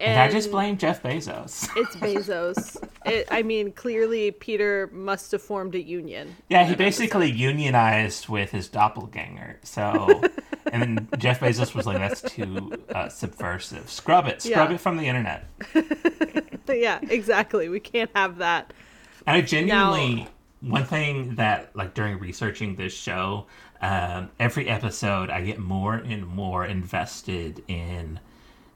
[0.00, 1.68] And I just blame Jeff Bezos.
[1.76, 2.76] It's Bezos.
[3.06, 6.36] it, I mean, clearly Peter must have formed a union.
[6.48, 9.58] Yeah, he basically unionized with his doppelganger.
[9.62, 10.22] So,
[10.72, 13.90] and then Jeff Bezos was like, "That's too uh, subversive.
[13.90, 14.42] Scrub it.
[14.42, 14.74] Scrub Yeah.
[14.74, 15.46] it from the internet."
[16.68, 17.68] yeah, exactly.
[17.68, 18.72] We can't have that.
[19.26, 20.28] And I genuinely,
[20.60, 23.46] one thing that like during researching this show,
[23.80, 28.20] um, every episode I get more and more invested in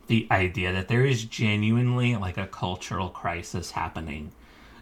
[0.07, 4.33] the idea that there is genuinely like a cultural crisis happening,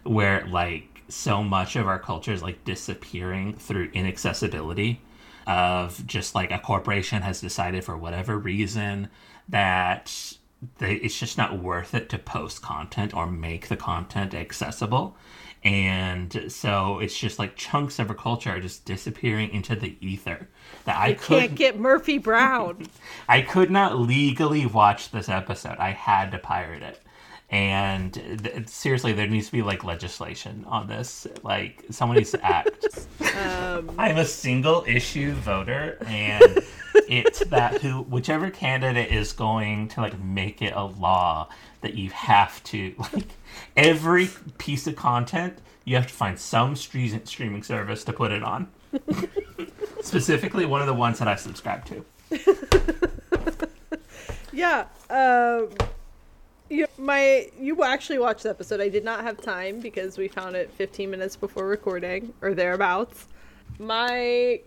[0.03, 5.01] where like so much of our culture is like disappearing through inaccessibility
[5.45, 9.09] of just like a corporation has decided for whatever reason
[9.49, 10.33] that
[10.77, 15.15] they, it's just not worth it to post content or make the content accessible.
[15.63, 20.49] And so it's just like chunks of our culture are just disappearing into the ether.
[20.85, 22.87] That I Can't get Murphy Brown.
[23.29, 25.77] I could not legally watch this episode.
[25.77, 26.99] I had to pirate it.
[27.49, 31.27] And th- seriously, there needs to be like legislation on this.
[31.43, 32.87] Like someone needs to act.
[33.35, 36.59] Um, I'm a single issue voter, and
[37.09, 41.49] it's that who whichever candidate is going to like make it a law
[41.83, 43.27] that you have to like
[43.77, 48.41] every piece of content you have to find some stre- streaming service to put it
[48.41, 48.69] on.
[50.01, 52.05] Specifically, one of the ones that I subscribe to.
[54.53, 54.85] Yeah.
[55.09, 55.69] Um,
[56.69, 58.79] you, my you actually watched the episode.
[58.79, 63.27] I did not have time because we found it 15 minutes before recording or thereabouts.
[63.79, 64.61] My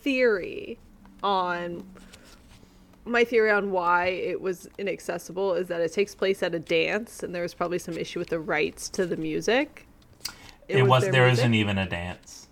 [0.00, 0.78] theory
[1.22, 1.84] on
[3.06, 7.22] my theory on why it was inaccessible is that it takes place at a dance
[7.22, 9.86] and there was probably some issue with the rights to the music.
[10.68, 11.42] It, was their there music.
[11.44, 12.48] isn't even a dance.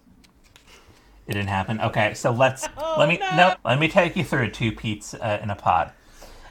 [1.26, 1.80] It didn't happen.
[1.80, 3.54] Okay, so let's Oh, let me no.
[3.64, 5.92] let me take you through two Pete's uh, in a pod.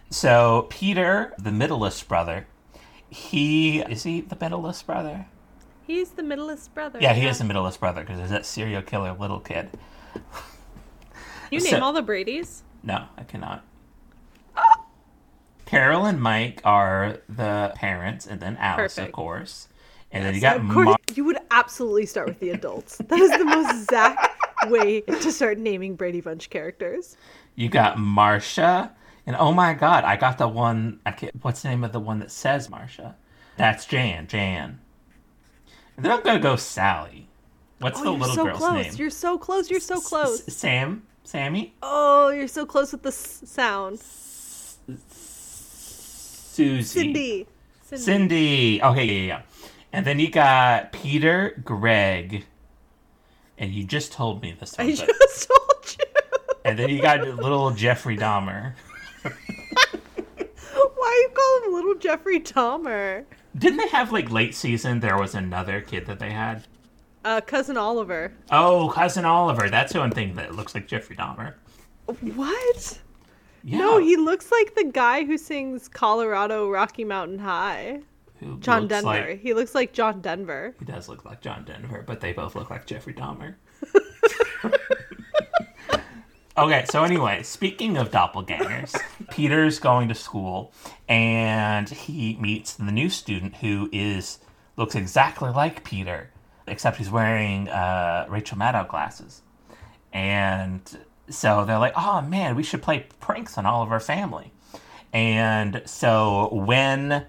[0.10, 2.48] So Peter, the middleest brother,
[3.10, 5.28] he is he the middleest brother?
[5.86, 7.00] He's the middleest brother.
[7.02, 9.70] Yeah, he is the middleest brother because there's that serial killer little kid.
[11.52, 12.63] You So- name all the Brady's?
[12.84, 13.63] No, I cannot.
[15.74, 19.68] Carol and Mike are the parents, and then Alice, of course.
[20.12, 22.98] And then you got of course, Mar- you would absolutely start with the adults.
[22.98, 27.18] That is the most Zach way to start naming Brady Bunch characters.
[27.56, 28.92] you got Marcia,
[29.26, 31.00] and oh my God, I got the one.
[31.08, 33.16] I can't, what's the name of the one that says Marcia?
[33.58, 34.28] That's Jan.
[34.28, 34.80] Jan.
[35.98, 37.28] And then I'm gonna go Sally.
[37.80, 38.86] What's Oh, the little so girl's close.
[38.86, 38.94] name?
[38.98, 39.72] You're so close.
[39.72, 40.44] You're so close.
[40.54, 41.04] Sam.
[41.24, 41.74] Sammy.
[41.82, 44.00] Oh, you're so close with the s- sound.
[46.54, 46.84] Susie.
[46.84, 47.48] Cindy.
[47.84, 48.04] Cindy.
[48.04, 48.82] Cindy.
[48.84, 49.42] Okay, yeah, yeah, yeah.
[49.92, 52.46] And then you got Peter, Greg,
[53.58, 54.88] and you just told me this one.
[54.88, 56.06] I but- just told you.
[56.66, 58.74] And then you got little Jeffrey Dahmer.
[59.24, 59.32] Why
[61.22, 63.26] you call him Little Jeffrey Dahmer?
[63.58, 65.00] Didn't they have like late season?
[65.00, 66.63] There was another kid that they had.
[67.26, 68.34] Uh, cousin Oliver.
[68.52, 69.70] Oh, cousin Oliver.
[69.70, 71.54] That's who I'm thinking that looks like Jeffrey Dahmer.
[72.36, 73.00] What?
[73.63, 73.78] Yeah.
[73.80, 78.02] No, he looks like the guy who sings Colorado Rocky Mountain High.
[78.39, 79.06] Who John Denver.
[79.08, 80.76] like- He looks like John Denver.
[80.80, 83.56] he does look like John Denver, but they both look like Jeffrey Dahmer.
[86.58, 88.95] okay, so anyway, speaking of doppelgangers,
[89.32, 90.73] Peter's going to school
[91.08, 94.39] and he meets the new student who is
[94.76, 96.30] looks exactly like Peter,
[96.67, 99.41] except he's wearing uh, Rachel Maddow glasses.
[100.12, 100.82] And
[101.30, 104.52] so they're like, oh man, we should play pranks on all of our family.
[105.12, 107.26] And so when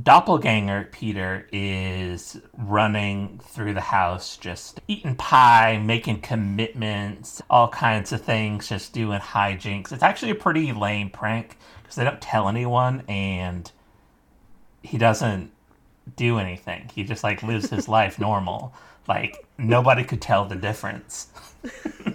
[0.00, 8.20] doppelganger Peter is running through the house, just eating pie, making commitments, all kinds of
[8.20, 9.92] things, just doing hijinks.
[9.92, 13.70] It's actually a pretty lame prank because they don't tell anyone and
[14.82, 15.52] he doesn't
[16.16, 16.90] do anything.
[16.94, 18.74] He just like lives his life normal.
[19.08, 21.28] Like nobody could tell the difference.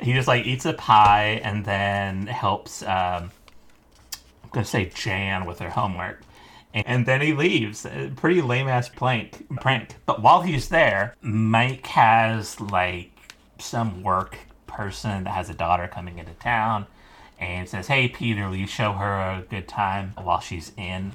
[0.00, 3.30] he just like eats a pie and then helps um,
[4.50, 6.22] I'm gonna say Jan with her homework.
[6.72, 7.86] And then he leaves.
[8.16, 9.96] Pretty lame ass prank prank.
[10.06, 13.10] But while he's there, Mike has like
[13.58, 16.86] some work person that has a daughter coming into town
[17.40, 21.12] and says, Hey Peter, will you show her a good time while she's in?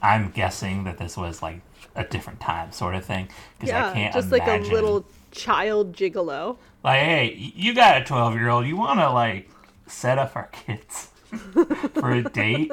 [0.00, 1.60] I'm guessing that this was like
[1.94, 3.28] a different time sort of thing.
[3.58, 6.58] Because I can't just like a little child gigolo.
[6.84, 8.66] like, hey, you got a 12 year old.
[8.66, 9.50] You want to, like,
[9.86, 11.08] set up our kids
[11.94, 12.72] for a date?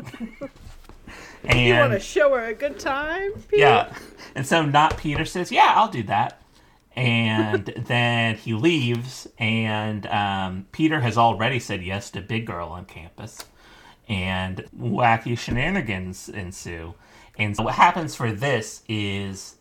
[1.44, 3.32] and, You want to show her a good time?
[3.50, 3.60] Pete?
[3.60, 3.94] yeah.
[4.36, 6.42] And so, not Peter says, yeah, I'll do that.
[6.96, 12.86] And then he leaves, and um, Peter has already said yes to Big Girl on
[12.86, 13.46] campus.
[14.08, 16.96] And wacky shenanigans ensue.
[17.38, 19.56] And so, what happens for this is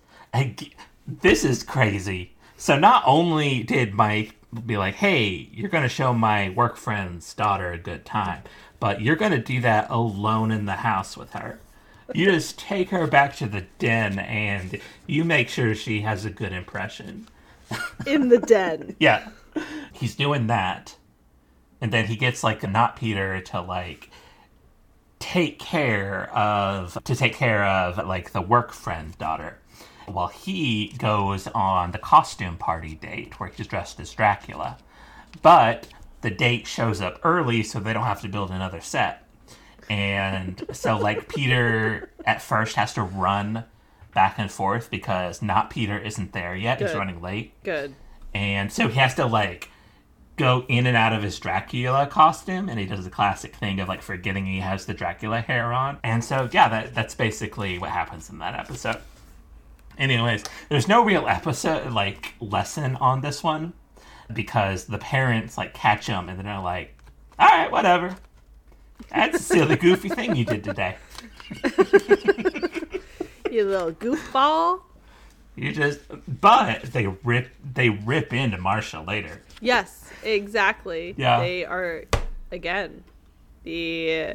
[1.06, 2.32] this is crazy.
[2.60, 4.34] So, not only did Mike
[4.66, 8.42] be like, hey, you're going to show my work friend's daughter a good time,
[8.80, 11.60] but you're going to do that alone in the house with her.
[12.12, 16.30] You just take her back to the den and you make sure she has a
[16.30, 17.28] good impression.
[18.06, 18.96] In the den.
[18.98, 19.28] Yeah.
[19.92, 20.96] He's doing that.
[21.80, 24.10] And then he gets like not Peter to like
[25.20, 29.58] take care of to take care of like the work friend daughter
[30.12, 34.78] while he goes on the costume party date where he's dressed as Dracula.
[35.42, 35.88] But
[36.20, 39.24] the date shows up early so they don't have to build another set.
[39.88, 43.64] And so like Peter at first has to run
[44.14, 46.80] back and forth because not Peter isn't there yet.
[46.80, 47.94] He's running late Good.
[48.34, 49.70] and so he has to like
[50.36, 53.88] go in and out of his Dracula costume, and he does the classic thing of
[53.88, 55.98] like forgetting he has the Dracula hair on.
[56.04, 59.00] And so yeah, that that's basically what happens in that episode.
[59.98, 63.72] Anyways, there's no real episode like lesson on this one
[64.32, 66.96] because the parents like catch them and then they're like,
[67.38, 68.16] "All right, whatever.
[69.10, 70.96] That's a silly, goofy thing you did today.
[73.50, 74.82] You little goofball.
[75.56, 76.00] You just."
[76.40, 79.40] But they rip they rip into Marcia later.
[79.62, 81.14] Yes, exactly.
[81.16, 81.40] Yeah.
[81.40, 82.04] They are
[82.52, 83.04] again
[83.64, 84.34] the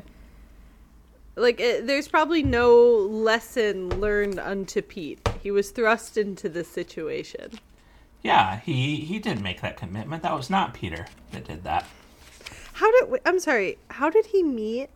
[1.35, 5.27] like it, there's probably no lesson learned unto Pete.
[5.41, 7.59] He was thrust into this situation.
[8.21, 10.23] Yeah, he he did make that commitment.
[10.23, 11.85] That was not Peter that did that.
[12.73, 14.89] How did I'm sorry, how did he meet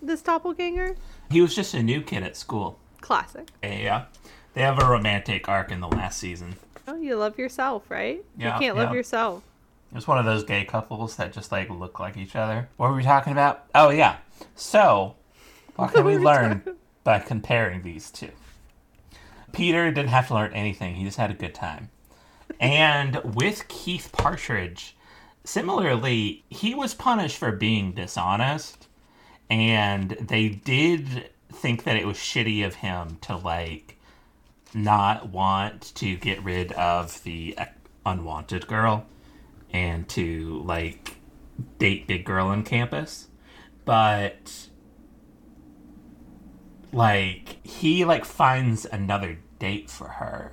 [0.00, 0.96] this doppelganger?
[1.30, 2.78] He was just a new kid at school.
[3.00, 3.48] Classic.
[3.62, 4.06] Yeah,
[4.54, 6.56] they have a romantic arc in the last season.
[6.86, 8.24] Oh, you love yourself, right?
[8.36, 9.42] Yeah, you can't love yourself.
[9.94, 12.68] It's one of those gay couples that just like look like each other.
[12.76, 13.64] What were we talking about?
[13.74, 14.18] Oh yeah.
[14.54, 15.16] So,
[15.78, 16.60] what can we learn
[17.04, 18.32] by comparing these two?
[19.52, 20.96] Peter didn't have to learn anything.
[20.96, 21.90] He just had a good time.
[22.58, 24.96] And with Keith Partridge,
[25.44, 28.88] similarly, he was punished for being dishonest,
[29.48, 33.96] and they did think that it was shitty of him to like
[34.74, 37.56] not want to get rid of the
[38.04, 39.06] unwanted girl
[39.72, 41.18] and to like
[41.78, 43.28] date big girl on campus
[43.84, 44.67] but
[46.92, 50.52] like he like finds another date for her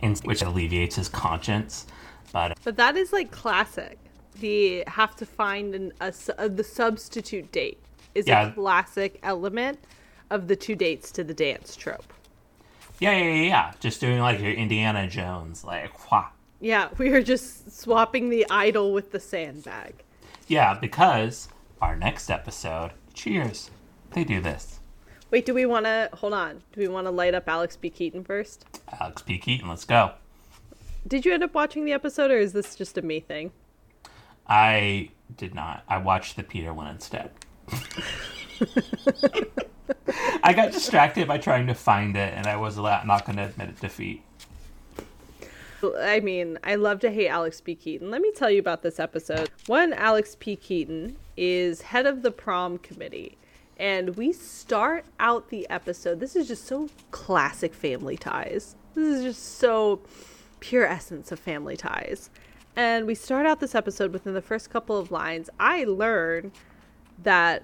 [0.00, 1.86] and which alleviates his conscience
[2.32, 3.98] but But that is like classic.
[4.40, 7.80] The have to find an, a, uh, the substitute date
[8.14, 8.48] is Yeah.
[8.48, 9.78] a classic element
[10.30, 12.12] of the two dates to the dance trope.
[13.00, 13.72] yeah yeah yeah, yeah.
[13.80, 16.28] just doing like your indiana jones like wha.
[16.60, 19.94] Yeah, we are just swapping the idol with the sandbag.
[20.48, 21.48] yeah because
[21.80, 23.70] our next episode cheers
[24.10, 24.80] they do this
[25.30, 26.62] Wait, do we want to hold on?
[26.72, 27.90] Do we want to light up Alex P.
[27.90, 28.64] Keaton first?
[29.00, 30.12] alex p keaton let's go
[31.06, 33.52] Did you end up watching the episode, or is this just a me thing?
[34.46, 37.30] i did not i watched the peter one instead
[40.42, 43.78] I got distracted by trying to find it, and I was not going to admit
[43.80, 44.22] defeat.
[45.82, 47.74] I mean, I love to hate Alex P.
[47.74, 48.10] Keaton.
[48.10, 49.50] Let me tell you about this episode.
[49.66, 50.56] One, Alex P.
[50.56, 53.37] Keaton is head of the prom committee.
[53.78, 56.18] And we start out the episode.
[56.20, 58.74] This is just so classic family ties.
[58.94, 60.00] This is just so
[60.60, 62.30] pure essence of family ties.
[62.74, 65.48] And we start out this episode within the first couple of lines.
[65.60, 66.52] I learn
[67.22, 67.62] that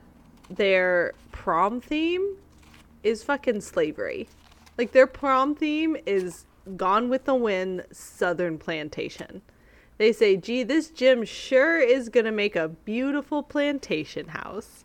[0.49, 2.37] their prom theme
[3.03, 4.29] is fucking slavery.
[4.79, 6.47] Like their prom theme is
[6.77, 9.43] Gone with the Wind Southern Plantation.
[9.99, 14.84] They say, gee, this gym sure is gonna make a beautiful plantation house.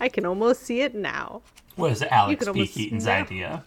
[0.00, 1.42] I can almost see it now.
[1.76, 3.64] What is Alex p-keaton's smell- idea?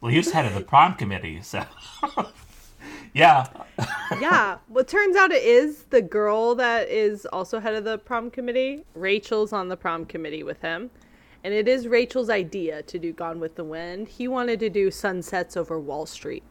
[0.00, 1.64] Well, he was head of the prom committee, so.
[3.14, 3.46] yeah.
[4.20, 4.58] yeah.
[4.68, 8.30] Well, it turns out it is the girl that is also head of the prom
[8.30, 8.84] committee.
[8.94, 10.90] Rachel's on the prom committee with him.
[11.44, 14.08] And it is Rachel's idea to do Gone with the Wind.
[14.08, 16.44] He wanted to do Sunsets over Wall Street.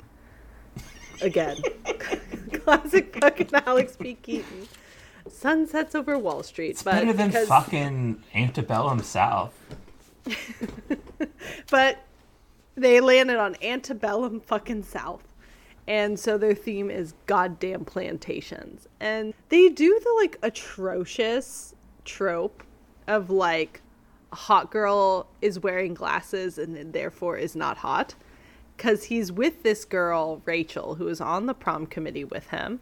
[1.21, 1.57] Again.
[2.63, 4.15] Classic fucking Alex P.
[4.15, 4.67] Keaton.
[5.27, 6.81] Sunsets over Wall Street.
[6.83, 9.53] but Better than because- fucking Antebellum South.
[11.69, 11.99] but
[12.75, 15.23] they landed on antebellum fucking south
[15.87, 22.63] and so their theme is goddamn plantations and they do the like atrocious trope
[23.07, 23.81] of like
[24.31, 28.15] a hot girl is wearing glasses and therefore is not hot
[28.75, 32.79] because he's with this girl rachel who is on the prom committee with him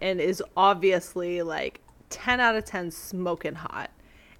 [0.00, 1.80] and is obviously like
[2.12, 3.90] 10 out of 10 smoking hot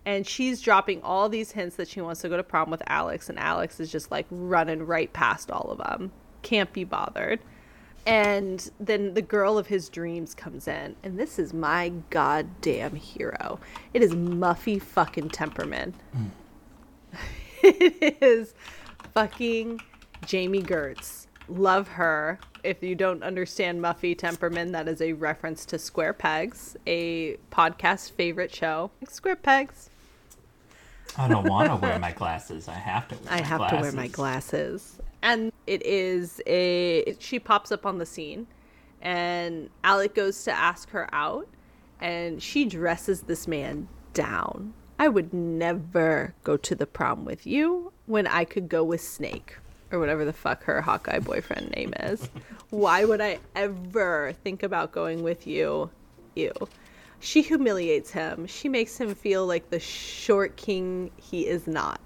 [0.05, 3.29] and she's dropping all these hints that she wants to go to prom with Alex,
[3.29, 6.11] and Alex is just like running right past all of them.
[6.43, 7.41] Can't be bothered.
[8.05, 13.61] And then the girl of his dreams comes in, and this is my goddamn hero.
[13.95, 15.93] It is Muffy fucking Tepperman.
[17.62, 18.55] it is
[19.14, 19.81] fucking
[20.27, 21.29] Jami Gertz.
[21.47, 22.41] Love her.
[22.62, 28.12] If you don't understand Muffy Tepperman, that is a reference to Square Pegs, a podcast
[28.12, 28.92] favorite show.
[29.08, 29.90] Square Pegs.
[31.18, 32.68] I don't want to wear my glasses.
[32.68, 35.00] I have to wear I have to wear my glasses.
[35.22, 38.46] And it is a she pops up on the scene
[39.00, 41.48] and Alec goes to ask her out
[42.00, 44.72] and she dresses this man down.
[44.98, 49.56] I would never go to the prom with you when I could go with Snake
[49.93, 52.28] or whatever the fuck her Hawkeye boyfriend name is.
[52.70, 55.90] Why would I ever think about going with you?
[56.34, 56.53] You.
[57.20, 58.47] She humiliates him.
[58.47, 62.01] She makes him feel like the short king he is not.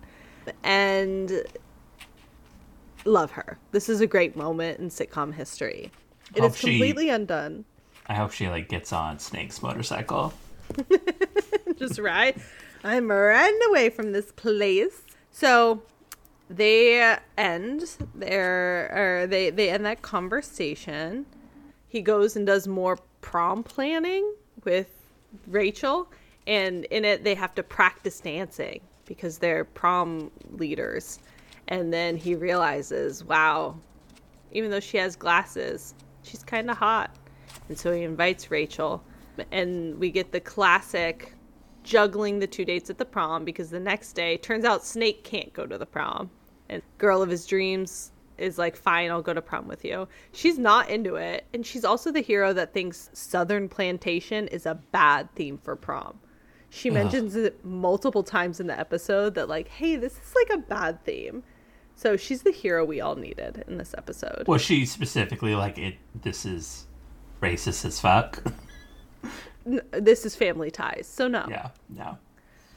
[0.63, 1.43] And
[3.05, 3.59] love her.
[3.71, 5.91] This is a great moment in sitcom history.
[6.35, 7.65] It is she- completely undone.
[8.09, 10.33] I hope she like gets on Snake's motorcycle.
[11.77, 12.37] Just right.
[12.85, 15.03] I'm running away from this place.
[15.33, 15.83] So
[16.49, 21.27] they end their or they they end that conversation.
[21.89, 24.35] He goes and does more prom planning
[24.65, 24.91] with
[25.47, 26.09] Rachel,
[26.47, 31.21] and in it they have to practice dancing because they're prom leaders.
[31.69, 33.77] And then he realizes, wow,
[34.53, 37.11] even though she has glasses, she's kind of hot.
[37.69, 39.03] And so he invites Rachel,
[39.51, 41.33] and we get the classic
[41.87, 45.53] juggling the two dates at the prom because the next day turns out Snake can't
[45.55, 46.31] go to the prom.
[46.69, 50.09] And girl of his dreams is like, fine, I'll go to prom with you.
[50.33, 51.47] She's not into it.
[51.55, 56.19] And she's also the hero that thinks Southern Plantation is a bad theme for prom.
[56.69, 60.61] She mentions it multiple times in the episode that, like, hey, this is like a
[60.61, 61.45] bad theme.
[61.95, 64.45] So she's the hero we all needed in this episode.
[64.47, 65.95] Was she specifically like it?
[66.15, 66.87] This is
[67.41, 68.43] racist as fuck.
[69.91, 71.07] This is family ties.
[71.07, 71.47] So no.
[71.49, 72.19] yeah, no.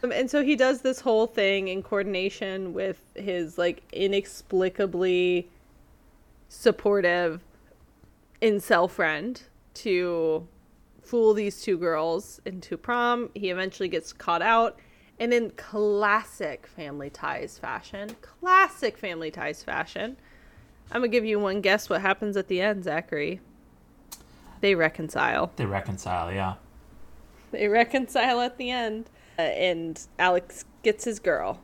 [0.04, 5.50] Um, and so he does this whole thing in coordination with his like inexplicably
[6.48, 7.42] supportive
[8.42, 9.42] incel friend
[9.74, 10.48] to
[11.02, 13.30] fool these two girls into prom.
[13.34, 14.80] He eventually gets caught out.
[15.20, 20.16] And in classic family ties fashion, classic family ties fashion,
[20.92, 23.42] I'm gonna give you one guess what happens at the end, Zachary.
[24.62, 25.52] They reconcile.
[25.58, 26.32] They reconcile.
[26.32, 26.56] Yeah.
[27.52, 31.62] They reconcile at the end, uh, and Alex gets his girl.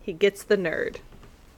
[0.00, 0.96] He gets the nerd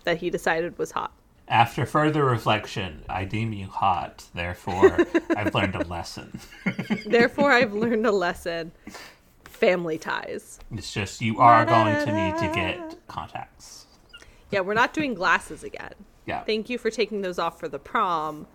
[0.05, 1.13] that he decided was hot.
[1.49, 4.25] After further reflection, I deem you hot.
[4.35, 4.97] Therefore,
[5.37, 6.41] I've learned a lesson.
[7.05, 8.73] Therefore, I've learned a lesson:
[9.45, 10.61] family ties.
[10.73, 13.87] It's just you are going to need to get contacts.
[14.51, 15.95] Yeah, we're not doing glasses again.
[16.27, 16.43] Yeah.
[16.45, 18.47] Thank you for taking those off for the prom.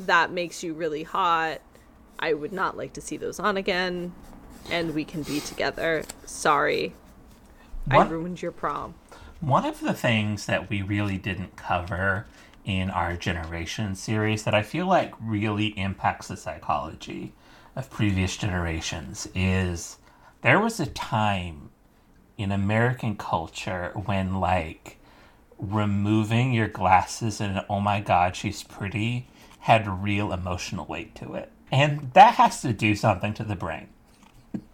[0.00, 1.60] That makes you really hot.
[2.18, 4.12] I would not like to see those on again,
[4.70, 6.04] and we can be together.
[6.26, 6.94] Sorry,
[7.90, 8.94] I ruined your prom.
[9.40, 12.26] One of the things that we really didn't cover
[12.64, 17.32] in our generation series that I feel like really impacts the psychology
[17.76, 19.98] of previous generations is
[20.42, 21.70] there was a time
[22.36, 24.98] in American culture when like
[25.58, 29.28] removing your glasses and oh my god she's pretty
[29.60, 31.50] had real emotional weight to it.
[31.70, 33.88] And that has to do something to the brain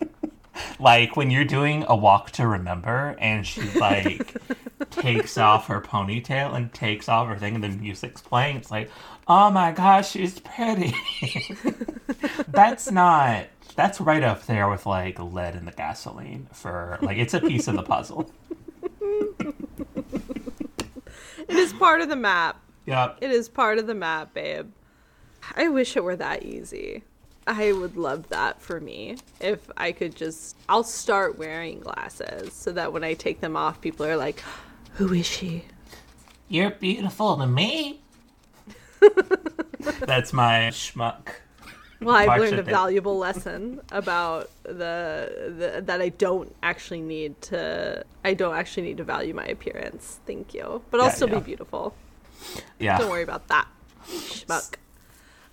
[0.78, 4.34] like when you're doing a walk to remember and she like
[4.90, 8.88] takes off her ponytail and takes off her thing and the music's playing it's like
[9.26, 10.94] oh my gosh she's pretty
[12.48, 17.34] that's not that's right up there with like lead in the gasoline for like it's
[17.34, 18.30] a piece of the puzzle
[21.46, 22.60] It is part of the map.
[22.86, 24.70] yep It is part of the map, babe.
[25.56, 27.04] I wish it were that easy.
[27.46, 29.18] I would love that for me.
[29.40, 33.80] If I could just, I'll start wearing glasses so that when I take them off,
[33.80, 34.42] people are like,
[34.94, 35.64] who is she?
[36.48, 38.00] you're beautiful to me
[40.06, 41.28] that's my schmuck
[42.00, 48.04] Well, I've learned a valuable lesson about the, the that I don't actually need to.
[48.24, 50.20] I don't actually need to value my appearance.
[50.26, 51.38] Thank you, but I'll Yeah, still yeah.
[51.38, 51.94] be beautiful.
[52.78, 53.68] yeah Don't worry about that,
[54.06, 54.76] schmuck.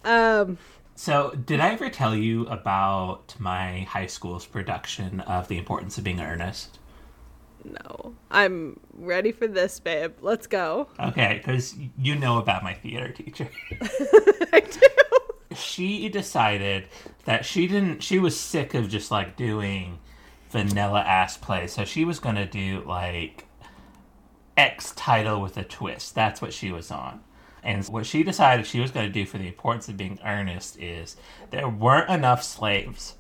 [0.04, 0.58] Um,
[0.96, 6.04] So, did I ever tell you about my high school's production of The Importance of
[6.04, 6.78] Being Earnest?
[7.64, 10.14] no, I'm ready for this, babe.
[10.22, 10.88] Let's go.
[11.00, 13.50] Okay, because you know about my theater teacher.
[14.54, 15.56] I do.
[15.56, 16.86] she decided
[17.26, 20.00] that she didn't, she was sick of just like doing
[20.50, 21.72] vanilla ass plays.
[21.74, 23.48] So, she was going to do like
[24.58, 26.16] X title with a twist.
[26.16, 27.22] That's what she was on.
[27.64, 30.80] And what she decided she was going to do for the importance of being earnest
[30.80, 31.16] is
[31.52, 33.16] there weren't enough slaves.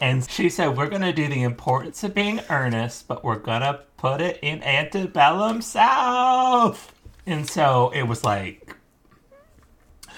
[0.00, 3.62] And she said, We're going to do the importance of being earnest, but we're going
[3.62, 6.92] to put it in antebellum South.
[7.26, 8.76] And so it was like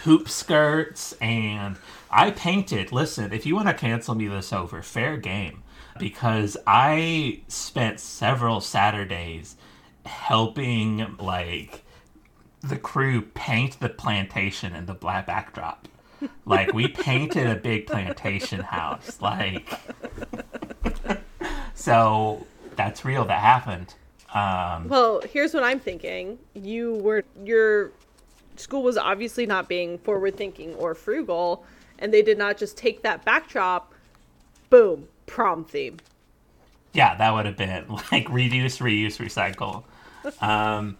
[0.03, 1.77] hoop skirts, and
[2.11, 2.93] I painted.
[2.93, 5.63] Listen, if you want to cancel me this over, fair game.
[5.99, 9.57] Because I spent several Saturdays
[10.07, 11.85] helping, like,
[12.63, 15.89] the crew paint the plantation in the black backdrop.
[16.47, 19.21] Like we painted a big plantation house.
[19.21, 19.69] Like
[21.75, 22.47] so
[22.77, 23.25] that's real.
[23.25, 23.95] That happened.
[24.35, 26.39] Um, Well, here's what I'm thinking.
[26.55, 27.91] You were your
[28.57, 31.65] school was obviously not being forward thinking or frugal,
[31.99, 33.93] and they did not just take that backdrop,
[34.71, 35.97] boom, prom theme.
[36.93, 39.83] yeah, that would have been like reduce, reuse, recycle.
[40.41, 40.97] Um,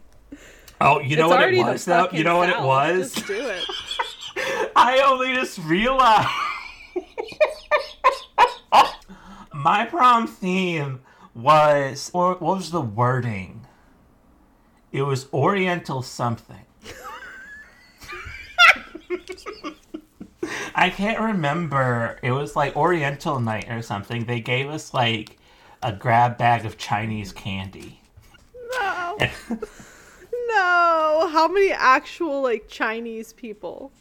[0.81, 2.09] oh, you know It's what it was though.
[2.13, 2.65] You know what it South.
[2.67, 3.13] was.
[3.15, 3.65] Just do it.
[4.77, 6.29] I only just realized
[9.55, 11.01] my prom theme
[11.35, 13.67] was or what was the wording?
[14.91, 16.57] It was Oriental something.
[20.75, 22.19] I can't remember.
[22.23, 24.25] It was like Oriental night or something.
[24.25, 25.39] They gave us like
[25.83, 28.01] a grab bag of Chinese candy.
[28.73, 29.19] No.
[30.49, 31.29] No.
[31.33, 33.93] How many actual like Chinese people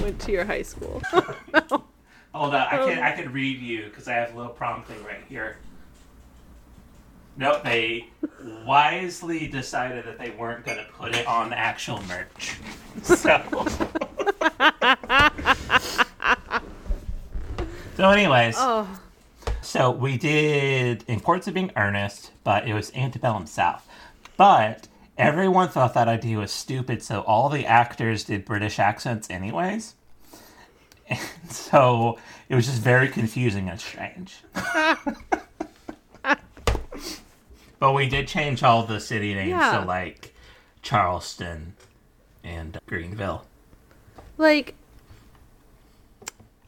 [0.00, 1.02] went to your high school?
[2.32, 4.52] Hold on, oh, I can um, I can read you because I have a little
[4.52, 5.56] prom thing right here.
[7.36, 8.08] Nope, they
[8.66, 12.58] wisely decided that they weren't going to put it on the actual merch.
[13.04, 13.14] So,
[17.96, 19.00] so anyways, oh,
[19.62, 23.88] so we did Importance of Being Earnest, but it was Antebellum South.
[24.36, 24.88] But
[25.20, 29.94] everyone thought that idea was stupid, so all the actors did British accents anyways.
[31.08, 32.18] And so
[32.48, 34.38] it was just very confusing and strange.
[37.78, 39.80] but we did change all the city names Yeah.
[39.80, 40.34] to like
[40.82, 41.74] Charleston
[42.42, 43.44] and Greenville.
[44.38, 44.74] like,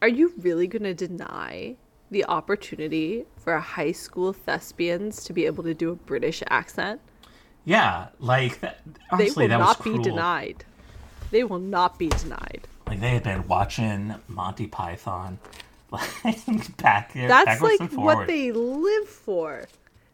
[0.03, 1.77] are you really gonna deny
[2.11, 7.01] the opportunity for high school thespians to be able to do a British accent?
[7.65, 10.65] Yeah, like that, They honestly, will that was not be denied.
[11.31, 12.67] They will not be denied.
[12.87, 15.39] Like they had been watching Monty Python,
[15.91, 18.17] like back here, That's backwards like and forward.
[18.19, 19.67] what they live for.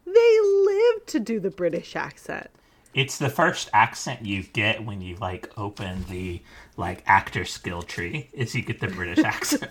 [0.06, 2.48] They live to do the British accent.
[2.94, 6.40] It's the first accent you get when you like open the
[6.76, 8.28] like actor skill tree.
[8.32, 9.70] Is you get the British accent.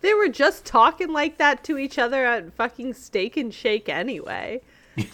[0.00, 4.60] They were just talking like that to each other at fucking Steak and Shake anyway.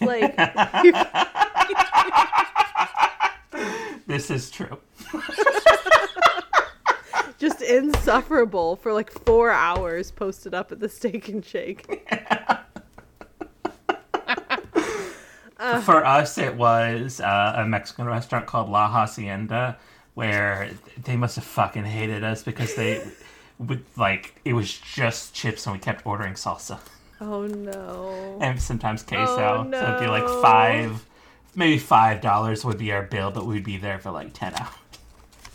[0.00, 0.36] Like,
[4.06, 4.78] this is true.
[7.38, 12.08] just insufferable for like four hours posted up at the Steak and Shake.
[15.82, 19.78] For us, it was uh, a Mexican restaurant called La Hacienda,
[20.14, 20.70] where
[21.04, 23.02] they must have fucking hated us because they
[23.58, 26.78] would like it was just chips and we kept ordering salsa.
[27.20, 28.38] Oh no.
[28.40, 29.66] and sometimes queso.
[29.66, 31.04] Oh, So it'd be like five,
[31.54, 34.70] maybe five dollars would be our bill, but we'd be there for like ten hours.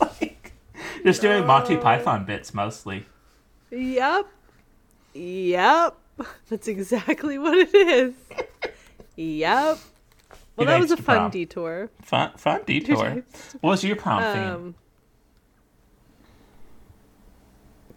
[0.00, 0.52] like,
[1.04, 3.06] just doing Monty Python bits mostly.
[3.70, 4.26] Yep.
[5.14, 5.96] Yep.
[6.48, 8.14] That's exactly what it is.
[9.16, 9.78] Yep.
[10.56, 11.30] Well, that was a fun prom.
[11.30, 11.90] detour.
[12.02, 13.22] Fun, fun detour.
[13.60, 14.50] What was your prom theme?
[14.54, 14.74] Um,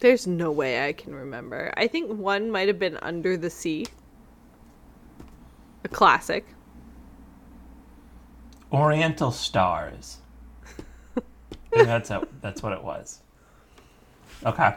[0.00, 1.72] there's no way I can remember.
[1.76, 3.86] I think one might have been Under the Sea.
[5.84, 6.46] A classic.
[8.72, 10.18] Oriental Stars.
[11.72, 13.20] That's a, that's what it was.
[14.44, 14.74] Okay.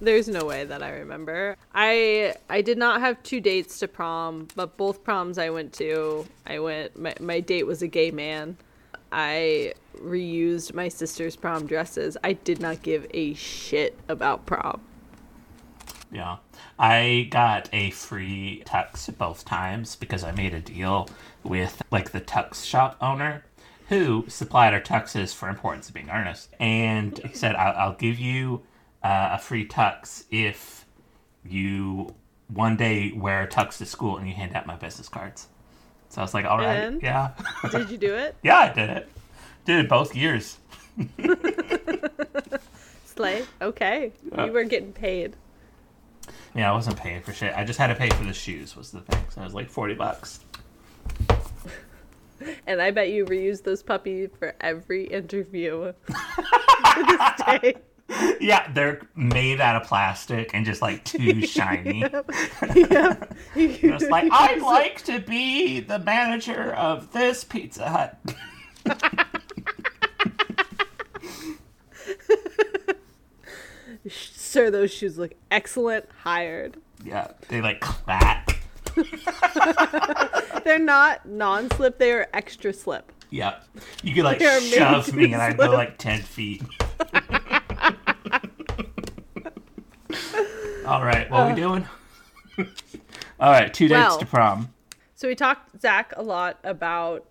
[0.00, 1.56] There's no way that I remember.
[1.74, 6.26] I I did not have two dates to prom, but both proms I went to,
[6.46, 8.56] I went my, my date was a gay man.
[9.12, 12.16] I reused my sister's prom dresses.
[12.22, 14.80] I did not give a shit about prom.
[16.12, 16.36] Yeah.
[16.78, 21.08] I got a free tux both times because I made a deal
[21.42, 23.44] with like the tux shop owner
[23.88, 26.50] who supplied our tuxes for importance of being earnest.
[26.58, 28.62] And he said, I'll, I'll give you
[29.02, 30.84] uh, a free tux if
[31.44, 32.14] you
[32.48, 35.48] one day wear a tux to school and you hand out my business cards.
[36.16, 37.02] So I was like, all right, And?
[37.02, 37.32] yeah.
[37.70, 38.36] Did you do it?
[38.42, 39.08] yeah, I did it.
[39.66, 40.56] Did it both years.
[43.04, 43.44] Slay.
[43.60, 44.12] Okay.
[44.34, 45.36] Uh, You were getting paid.
[46.54, 47.52] Yeah, I wasn't paying for shit.
[47.54, 49.22] I just had to pay for the shoes was the thing.
[49.28, 50.40] So it was like 40 bucks.
[52.66, 57.74] And I bet you reused those puppies for every interview to this day.
[58.38, 62.00] Yeah, they're made out of plastic and just like too shiny.
[62.00, 62.30] yep.
[63.56, 68.18] It's like I'd like to be the manager of this Pizza Hut.
[74.08, 76.06] Sir, those shoes look excellent.
[76.22, 76.76] Hired.
[77.04, 78.60] Yeah, they like clack.
[80.64, 81.98] They're not non-slip.
[81.98, 83.12] They are extra slip.
[83.30, 83.56] Yeah,
[84.02, 86.62] you could like shove me and I'd go like ten feet.
[90.86, 91.54] All right, what are we uh.
[91.56, 91.88] doing?
[93.40, 94.18] All right, two dates Well.
[94.18, 94.72] to prom.
[95.16, 97.26] So we talked Zach a lot about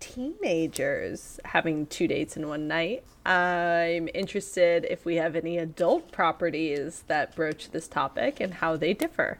[0.00, 3.04] teenagers having two dates in one night.
[3.24, 8.92] I'm interested if we have any adult properties that broach this topic and how they
[8.92, 9.38] differ.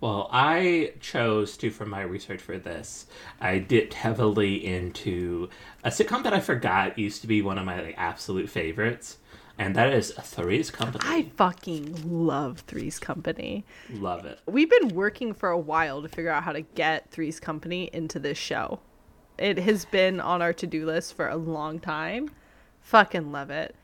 [0.00, 3.06] Well, I chose to, for my research for this,
[3.40, 5.48] I dipped heavily into
[5.82, 9.18] a sitcom that I forgot used to be one of my like, absolute favorites,
[9.58, 11.04] and that is Three's Company.
[11.06, 13.64] I fucking love Three's Company.
[13.90, 14.40] love it.
[14.46, 18.18] We've been working for a while to figure out how to get Three's Company into
[18.18, 18.80] this show.
[19.38, 22.30] It has been on our to do list for a long time.
[22.80, 23.74] Fucking love it.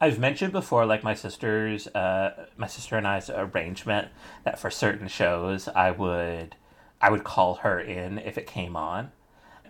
[0.00, 4.08] I've mentioned before, like my sister's, uh, my sister and I's arrangement
[4.44, 6.54] that for certain shows, I would,
[7.00, 9.10] I would call her in if it came on,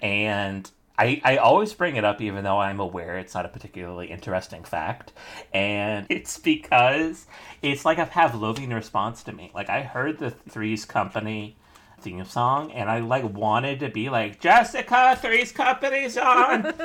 [0.03, 4.09] and I, I always bring it up even though I'm aware it's not a particularly
[4.09, 5.13] interesting fact,
[5.53, 7.27] and it's because
[7.63, 9.51] it's like a Pavlovian response to me.
[9.55, 11.57] Like I heard the Three's Company
[12.01, 16.75] theme song, and I like wanted to be like Jessica, Three's Company's on.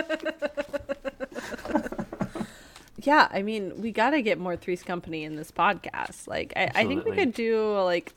[3.05, 6.25] Yeah, I mean, we got to get more Three's Company in this podcast.
[6.27, 8.13] Like, I, I think we could do, like,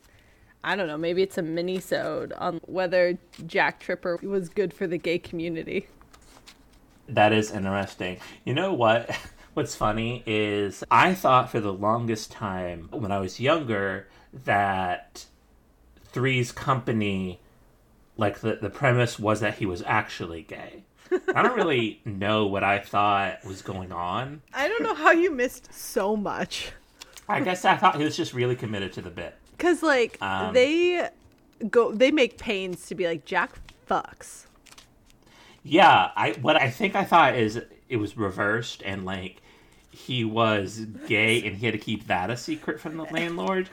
[0.66, 4.98] I don't know, maybe it's a mini-sode on whether Jack Tripper was good for the
[4.98, 5.86] gay community.
[7.08, 8.18] That is interesting.
[8.44, 9.08] You know what?
[9.54, 14.08] What's funny is I thought for the longest time when I was younger
[14.44, 15.26] that
[16.06, 17.38] Three's Company,
[18.16, 20.82] like the, the premise was that he was actually gay.
[21.32, 24.42] I don't really know what I thought was going on.
[24.52, 26.72] I don't know how you missed so much.
[27.28, 29.36] I guess I thought he was just really committed to the bit.
[29.56, 31.08] Because, like, Um, they
[31.70, 33.52] go, they make pains to be like, Jack
[33.88, 34.46] fucks.
[35.62, 39.42] Yeah, I what I think I thought is it was reversed and like
[39.90, 43.68] he was gay and he had to keep that a secret from the landlord.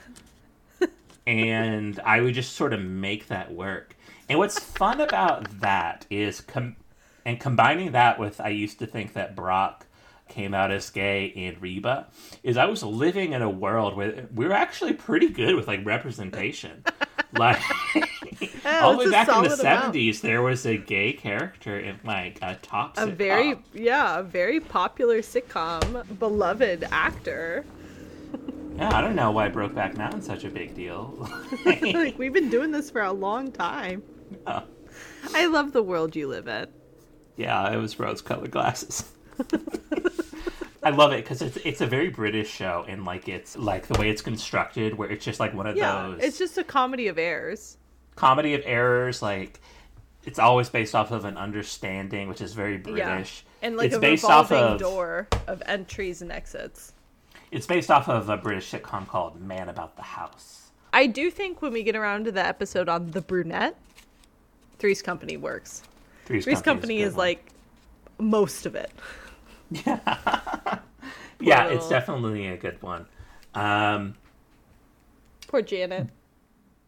[1.27, 3.95] and I would just sort of make that work.
[4.29, 6.77] And what's fun about that is com-
[7.25, 9.86] and combining that with I used to think that Brock
[10.30, 12.07] came out as gay in Reba
[12.43, 15.86] is I was living in a world where we were actually pretty good with like
[15.86, 16.84] representation.
[17.38, 17.59] like
[18.65, 22.55] all the way back in the 70s there was a gay character in like a
[22.61, 23.15] top A sitcom.
[23.15, 27.65] very, yeah, a very popular sitcom, beloved actor.
[28.78, 31.28] yeah i don't know why brokeback mountain's such a big deal
[31.65, 34.01] like, we've been doing this for a long time.
[34.47, 34.61] Yeah.
[35.34, 36.67] I love the world you live in.
[37.36, 39.05] yeah it was rose colored glasses
[40.84, 43.99] i love it because it's, it's a very british show and like it's like the
[43.99, 47.07] way it's constructed where it's just like one of Yeah, those it's just a comedy
[47.07, 47.77] of errors.
[48.15, 49.59] comedy of errors like
[50.25, 53.95] it's always based off of an understanding which is very british Yeah, and like it's
[53.95, 56.93] a based off of door of entries and exits.
[57.51, 60.59] it's based off of a british sitcom called man about the house
[60.95, 63.75] I do think when we get around to the episode on the brunette,
[64.77, 65.81] Three's Company works.
[66.25, 67.47] Three's, Three's Company Company a is like
[68.19, 68.91] most of it.
[69.86, 70.80] yeah
[71.39, 73.05] yeah, it's definitely a good one
[73.53, 74.15] um
[75.53, 76.07] Poor Janet.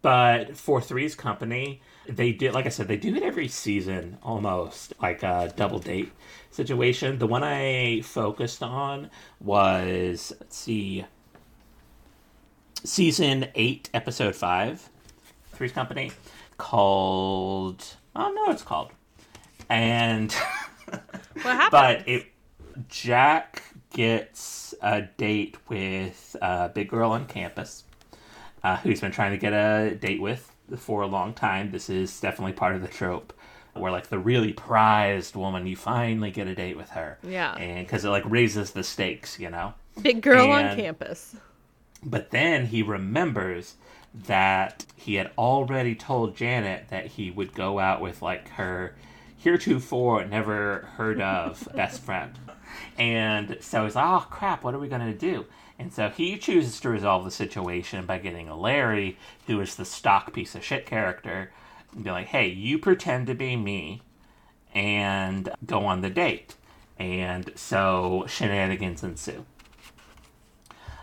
[0.01, 4.91] But for Three's Company, they do, like I said, they do it every season almost,
[4.99, 6.11] like a double date
[6.49, 7.19] situation.
[7.19, 11.05] The one I focused on was, let's see,
[12.83, 14.89] season eight, episode five,
[15.53, 16.11] Three's Company,
[16.57, 18.93] called, oh no, it's called.
[19.69, 20.97] And, What
[21.43, 21.71] happened?
[21.71, 22.25] but it,
[22.89, 27.84] Jack gets a date with a big girl on campus
[28.63, 31.71] uh, who he's been trying to get a date with for a long time.
[31.71, 33.34] This is definitely part of the trope
[33.73, 37.19] where, like, the really prized woman, you finally get a date with her.
[37.23, 37.53] Yeah.
[37.55, 39.73] And because it, like, raises the stakes, you know?
[40.01, 41.36] Big girl on campus.
[42.03, 43.76] But then he remembers
[44.13, 48.95] that he had already told Janet that he would go out with, like, her
[49.38, 52.34] heretofore never heard of best friend.
[52.97, 55.45] And so he's like, oh crap, what are we going to do?
[55.78, 59.17] And so he chooses to resolve the situation by getting a Larry,
[59.47, 61.51] who is the stock piece of shit character,
[61.93, 64.01] and be like, hey, you pretend to be me
[64.73, 66.55] and go on the date.
[66.97, 69.45] And so shenanigans ensue.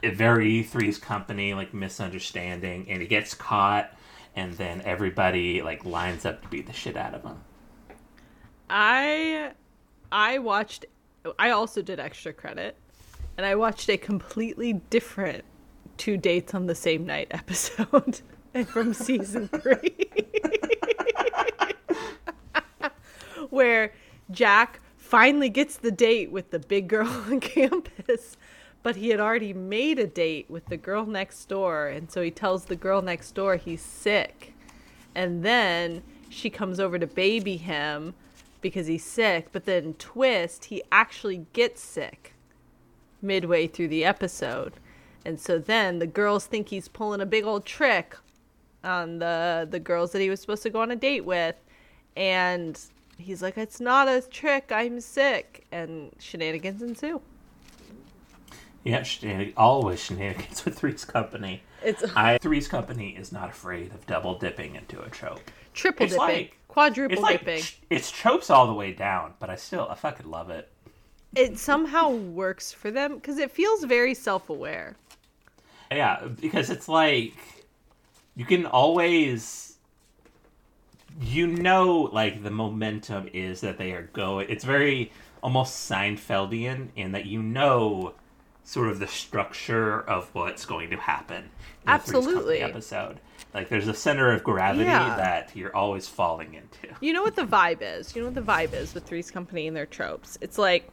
[0.02, 3.94] A very Three's Company, like misunderstanding, and he gets caught,
[4.34, 7.40] and then everybody like lines up to beat the shit out of him.
[8.68, 9.52] I
[10.10, 10.86] I watched
[11.38, 12.76] I also did extra credit
[13.36, 15.44] and I watched a completely different
[15.96, 18.20] two dates on the same night episode
[18.66, 19.78] from season 3
[23.50, 23.92] where
[24.30, 28.36] Jack finally gets the date with the big girl on campus
[28.82, 32.30] but he had already made a date with the girl next door and so he
[32.30, 34.54] tells the girl next door he's sick.
[35.14, 38.14] And then she comes over to baby him
[38.62, 42.32] because he's sick but then twist he actually gets sick
[43.22, 44.74] midway through the episode.
[45.24, 48.16] And so then the girls think he's pulling a big old trick
[48.84, 51.56] on the the girls that he was supposed to go on a date with.
[52.16, 52.78] And
[53.16, 54.72] he's like it's not a trick.
[54.72, 55.64] I'm sick.
[55.70, 57.20] And shenanigans ensue.
[58.84, 61.62] Yeah, shenan- always shenanigans with Three's Company.
[61.84, 65.40] It's I Three's Company is not afraid of double dipping into a trope.
[65.74, 67.62] Triple It's dipping, like- quadruple It's like dipping.
[67.90, 70.68] it's tropes all the way down, but I still I fucking love it.
[71.34, 74.96] It somehow works for them because it feels very self-aware.
[75.90, 77.34] Yeah, because it's like
[78.36, 79.76] you can always
[81.20, 85.12] you know like the momentum is that they are going it's very
[85.42, 88.14] almost Seinfeldian in that you know
[88.64, 91.50] sort of the structure of what's going to happen in
[91.84, 92.60] the Absolutely.
[92.60, 93.18] episode.
[93.54, 95.14] Like there's a center of gravity Yeah.
[95.16, 96.94] that you're always falling into.
[97.00, 98.16] You know what the vibe is?
[98.16, 100.38] You know what the vibe is with Three's Company and their tropes?
[100.40, 100.88] It's like,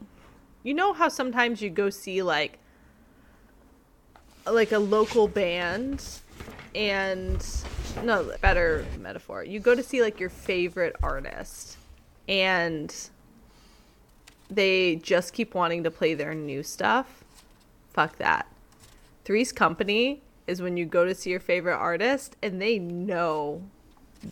[0.62, 2.58] you know how sometimes you go see like,
[4.46, 6.04] like a local band,
[6.74, 7.44] and
[8.02, 9.44] no better metaphor.
[9.44, 11.76] You go to see like your favorite artist,
[12.28, 12.94] and
[14.50, 17.24] they just keep wanting to play their new stuff.
[17.92, 18.46] Fuck that.
[19.24, 23.62] Three's Company is when you go to see your favorite artist and they know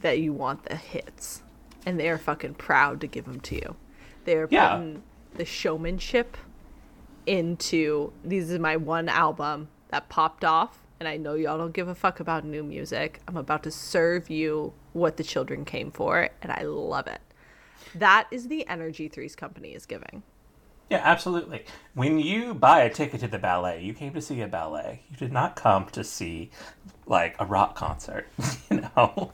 [0.02, 1.42] that you want the hits
[1.86, 3.76] and they are fucking proud to give them to you.
[4.24, 4.76] They are Yeah.
[4.76, 5.02] putting
[5.36, 6.36] the showmanship
[7.26, 11.86] into this is my one album that popped off and I know y'all don't give
[11.86, 13.20] a fuck about new music.
[13.28, 17.20] I'm about to serve you what the children came for and I love it.
[17.94, 20.24] That is the energy Three's Company is giving.
[20.90, 21.64] Yeah, absolutely.
[21.94, 25.02] When you buy a ticket to the ballet, you came to see a ballet.
[25.10, 26.50] You did not come to see
[27.06, 28.26] like a rock concert.
[28.70, 29.32] you know,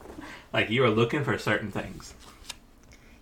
[0.51, 2.13] like you are looking for certain things.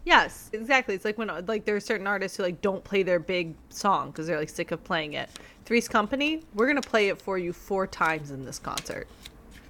[0.06, 0.96] Yes, exactly.
[0.96, 4.12] It's like when like there are certain artists who like don't play their big song
[4.12, 5.30] because they're like sick of playing it.
[5.66, 9.08] Three's Company, we're gonna play it for you four times in this concert.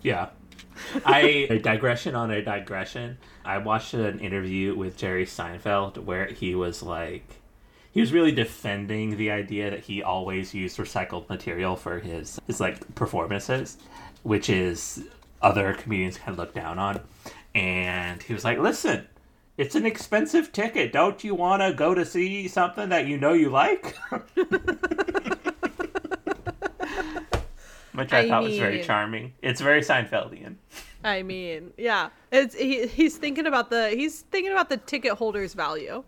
[0.01, 0.29] Yeah.
[1.05, 3.17] I a digression on a digression.
[3.45, 7.42] I watched an interview with Jerry Seinfeld where he was like
[7.93, 12.59] he was really defending the idea that he always used recycled material for his his
[12.59, 13.77] like performances,
[14.23, 15.03] which is
[15.41, 16.99] other comedians kind of look down on.
[17.53, 19.07] And he was like, "Listen,
[19.57, 20.91] it's an expensive ticket.
[20.91, 23.95] Don't you want to go to see something that you know you like?"
[27.93, 29.33] Which I, I thought was very charming.
[29.43, 30.55] It's very Seinfeldian.
[31.03, 35.53] I mean, yeah, it's he, he's thinking about the he's thinking about the ticket holder's
[35.53, 36.03] value.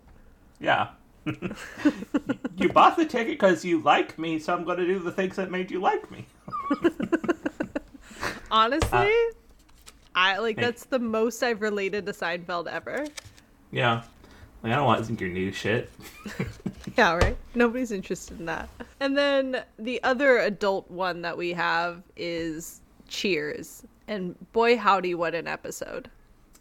[0.58, 0.88] Yeah.
[2.56, 5.36] you bought the ticket because you like me, so I'm going to do the things
[5.36, 6.26] that made you like me.
[8.50, 9.32] Honestly, uh,
[10.14, 13.06] I like that's the most I've related to Seinfeld ever.
[13.72, 14.02] Yeah.
[14.62, 15.90] Like, I don't want to think your new shit.
[16.96, 17.36] Yeah, right.
[17.54, 18.70] Nobody's interested in that.
[19.00, 23.82] And then the other adult one that we have is Cheers.
[24.08, 26.08] And boy howdy what an episode.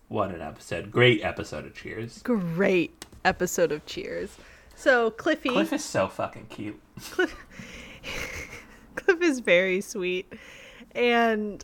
[0.10, 0.92] What an episode.
[0.92, 2.22] Great episode of Cheers.
[2.24, 4.38] Great episode of Cheers.
[4.76, 6.80] So Cliffy Cliff is so fucking cute.
[7.12, 7.36] Cliff
[8.96, 10.32] Cliff is very sweet.
[10.94, 11.64] And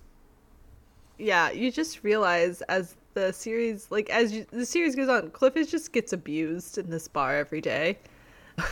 [1.18, 5.56] yeah, you just realize as the series like as you, the series goes on, Cliff
[5.58, 7.98] is just gets abused in this bar every day.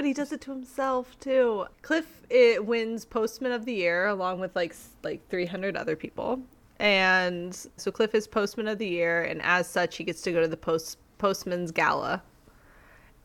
[0.00, 1.66] But he does it to himself too.
[1.82, 6.40] Cliff it wins postman of the year along with like like 300 other people.
[6.78, 10.40] And so Cliff is postman of the year and as such he gets to go
[10.40, 12.22] to the post postman's gala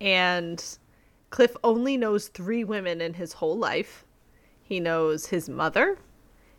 [0.01, 0.77] and
[1.29, 4.05] Cliff only knows three women in his whole life.
[4.61, 5.97] He knows his mother,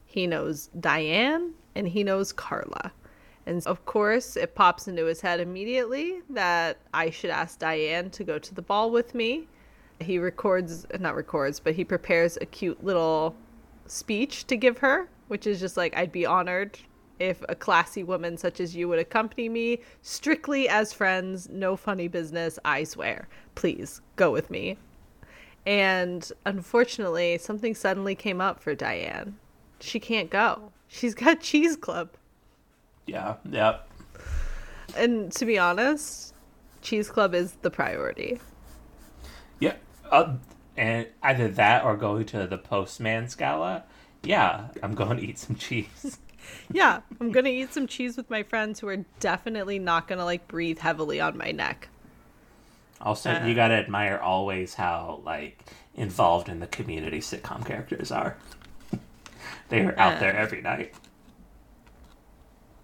[0.05, 2.93] he knows Diane, and he knows Carla.
[3.47, 8.25] And of course, it pops into his head immediately that I should ask Diane to
[8.25, 9.47] go to the ball with me.
[10.01, 13.37] He records, not records, but he prepares a cute little
[13.87, 16.79] speech to give her, which is just like, I'd be honored
[17.19, 22.09] if a classy woman such as you would accompany me, strictly as friends, no funny
[22.09, 23.29] business, I swear.
[23.55, 24.77] Please go with me.
[25.67, 29.37] And unfortunately, something suddenly came up for Diane.
[29.81, 30.71] She can't go.
[30.89, 32.11] She's got Cheese Club.
[33.07, 33.79] Yeah, yeah.
[34.97, 36.35] And to be honest,
[36.83, 38.41] Cheese Club is the priority.
[39.59, 39.75] Yeah.
[40.11, 40.35] Uh,
[40.77, 43.85] and either that or going to the Postman's Gala.
[44.23, 46.19] Yeah, I'm going to eat some cheese.
[46.73, 50.47] Yeah, I'm gonna eat some cheese with my friends who are definitely not gonna like
[50.49, 51.89] breathe heavily on my neck.
[53.01, 53.45] Also, Uh.
[53.47, 55.59] you gotta admire always how like
[55.95, 58.37] involved in the community sitcom characters are.
[59.69, 60.21] They're out Uh.
[60.21, 60.95] there every night.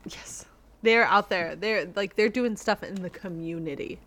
[0.04, 0.46] Yes.
[0.82, 1.54] They're out there.
[1.54, 3.98] They're like they're doing stuff in the community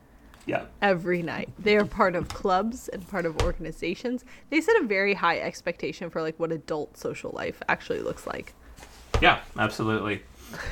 [0.45, 1.49] Yeah, every night.
[1.57, 4.25] They are part of clubs and part of organizations.
[4.49, 8.53] They set a very high expectation for like what adult social life actually looks like.
[9.21, 10.21] Yeah, absolutely.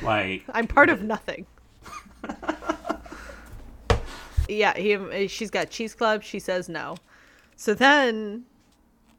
[0.02, 1.46] Like, I'm part of nothing.
[4.48, 6.22] yeah, he she's got cheese club.
[6.22, 6.96] She says no.
[7.56, 8.44] So then,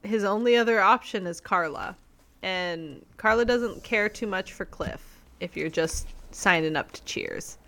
[0.02, 1.96] his only other option is Carla,
[2.42, 7.58] and Carla doesn't care too much for Cliff if you're just signing up to Cheers.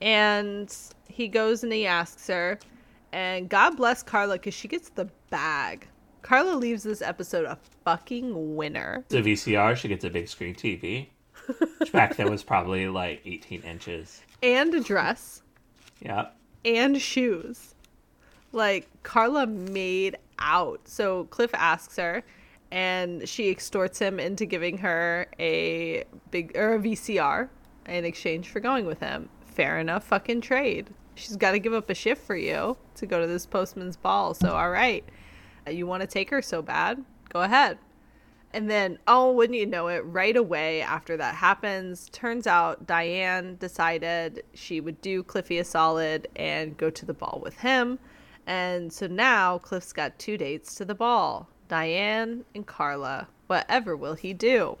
[0.00, 0.74] And
[1.08, 2.58] he goes and he asks her,
[3.12, 5.86] and God bless Carla because she gets the bag.
[6.22, 9.04] Carla leaves this episode a fucking winner.
[9.08, 11.08] The VCR, she gets a big screen TV.
[11.78, 14.20] Which back then was probably like 18 inches.
[14.42, 15.42] And a dress.
[16.00, 16.28] Yeah.
[16.64, 17.74] and shoes.
[18.52, 20.80] Like Carla made out.
[20.86, 22.22] So Cliff asks her
[22.70, 27.48] and she extorts him into giving her a big or a VCR
[27.86, 29.28] in exchange for going with him.
[29.46, 30.88] Fair enough fucking trade.
[31.16, 34.34] She's got to give up a shift for you to go to this postman's ball.
[34.34, 35.04] So all right.
[35.68, 37.04] You want to take her so bad?
[37.28, 37.78] Go ahead.
[38.52, 43.56] And then, oh, wouldn't you know it, right away after that happens, turns out Diane
[43.60, 47.98] decided she would do Cliffy a solid and go to the ball with him.
[48.46, 53.28] And so now Cliff's got two dates to the ball Diane and Carla.
[53.46, 54.76] Whatever will he do?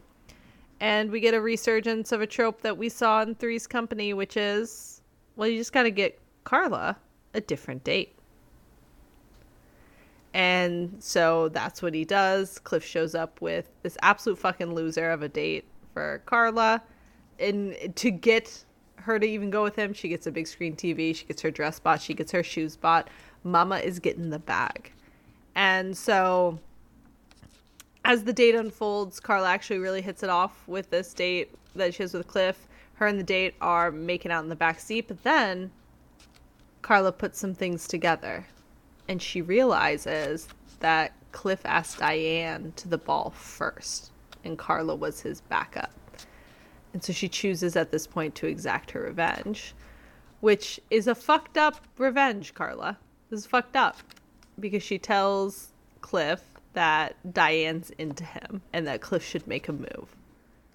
[0.80, 4.36] And we get a resurgence of a trope that we saw in Three's Company, which
[4.36, 5.02] is,
[5.36, 6.96] well, you just got to get Carla
[7.34, 8.16] a different date.
[10.32, 12.58] And so that's what he does.
[12.58, 16.82] Cliff shows up with this absolute fucking loser of a date for Carla.
[17.38, 18.64] And to get
[18.96, 21.50] her to even go with him, she gets a big screen TV, she gets her
[21.50, 23.08] dress bought, she gets her shoes bought.
[23.42, 24.92] Mama is getting the bag.
[25.54, 26.58] And so
[28.04, 32.02] as the date unfolds, Carla actually really hits it off with this date that she
[32.02, 32.68] has with Cliff.
[32.94, 35.70] Her and the date are making out in the back seat, but then
[36.82, 38.46] Carla puts some things together
[39.10, 40.46] and she realizes
[40.78, 44.12] that Cliff asked Diane to the ball first,
[44.44, 45.90] and Carla was his backup.
[46.92, 49.74] And so she chooses at this point to exact her revenge,
[50.38, 52.96] which is a fucked up revenge, Carla.
[53.30, 53.96] This is fucked up
[54.60, 56.44] because she tells Cliff
[56.74, 60.16] that Diane's into him and that Cliff should make a move.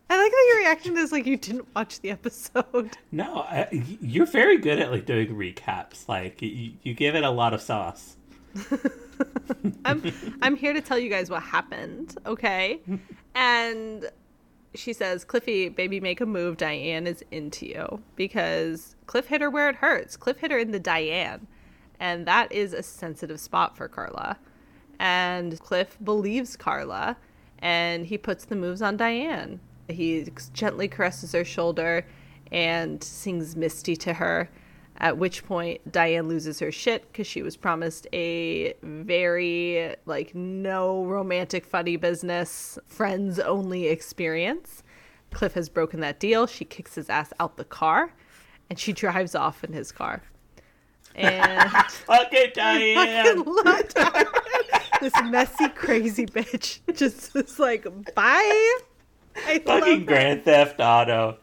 [0.09, 2.97] I like that your reaction is like you didn't watch the episode.
[3.13, 3.69] No, I,
[4.01, 6.09] you're very good at like doing recaps.
[6.09, 8.17] Like you, you give it a lot of sauce.
[9.85, 12.81] I'm I'm here to tell you guys what happened, okay?
[13.37, 14.09] And
[14.75, 16.55] she says, Cliffy, baby, make a move.
[16.55, 20.15] Diane is into you because Cliff hit her where it hurts.
[20.15, 21.45] Cliff hit her in the Diane,
[21.99, 24.37] and that is a sensitive spot for Carla.
[24.99, 27.17] And Cliff believes Carla,
[27.59, 29.59] and he puts the moves on Diane.
[29.89, 32.05] He gently caresses her shoulder
[32.51, 34.49] and sings Misty to her.
[34.97, 41.03] At which point, Diane loses her shit because she was promised a very, like, no
[41.03, 44.83] romantic funny business, friends only experience.
[45.31, 46.47] Cliff has broken that deal.
[46.47, 48.13] She kicks his ass out the car
[48.69, 50.23] and she drives off in his car.
[51.13, 51.69] And
[52.09, 53.43] Okay, Diane.
[53.63, 54.25] Diane.
[55.01, 57.85] this messy, crazy bitch just is like,
[58.15, 58.77] bye.
[59.45, 60.05] I Fucking.
[60.05, 61.37] Grand Theft Auto.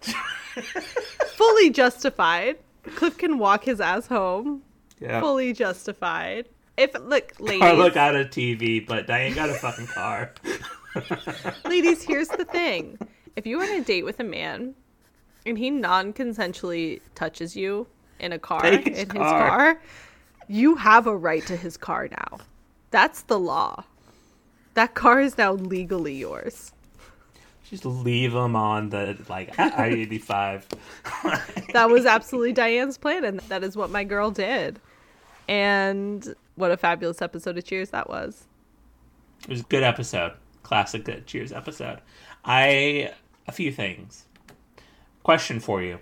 [1.37, 2.57] Fully justified.
[2.97, 4.63] Cliff can walk his ass home.
[5.01, 5.21] Yeah.
[5.21, 6.49] Fully justified.
[6.77, 10.33] If look, ladies, Carla got a TV, but Diane got a fucking car.
[11.65, 12.99] ladies, here's the thing:
[13.37, 14.75] if you are on a date with a man
[15.45, 17.87] and he non-consensually touches you
[18.21, 19.49] in a car Take in his his car.
[19.49, 19.81] car,
[20.49, 22.39] you have a right to his car now.
[22.91, 23.85] That's the law.
[24.75, 26.73] That car is now legally yours.
[27.73, 30.69] Just leave them on the like I eighty five.
[31.73, 34.79] That was absolutely Diane's plan, and that is what my girl did.
[35.49, 38.45] And what a fabulous episode of Cheers that was.
[39.45, 40.35] It was a good episode.
[40.63, 42.01] Classic good Cheers episode.
[42.45, 43.15] I
[43.49, 44.27] a few things.
[45.23, 45.99] Question for you.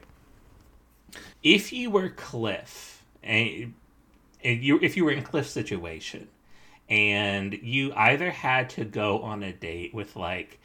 [1.44, 3.74] If you were Cliff and,
[4.42, 6.26] and you if you were in Cliff's situation
[6.88, 10.58] and you either had to go on a date with like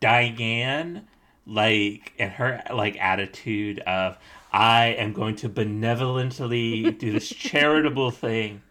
[0.00, 1.06] Diane
[1.46, 4.18] like and her like attitude of
[4.52, 8.62] I am going to benevolently do this charitable thing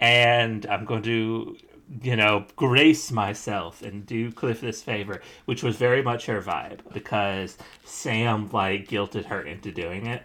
[0.00, 1.56] and I'm going to,
[2.02, 6.80] you know, grace myself and do Cliff this favor, which was very much her vibe
[6.92, 10.22] because Sam like guilted her into doing it,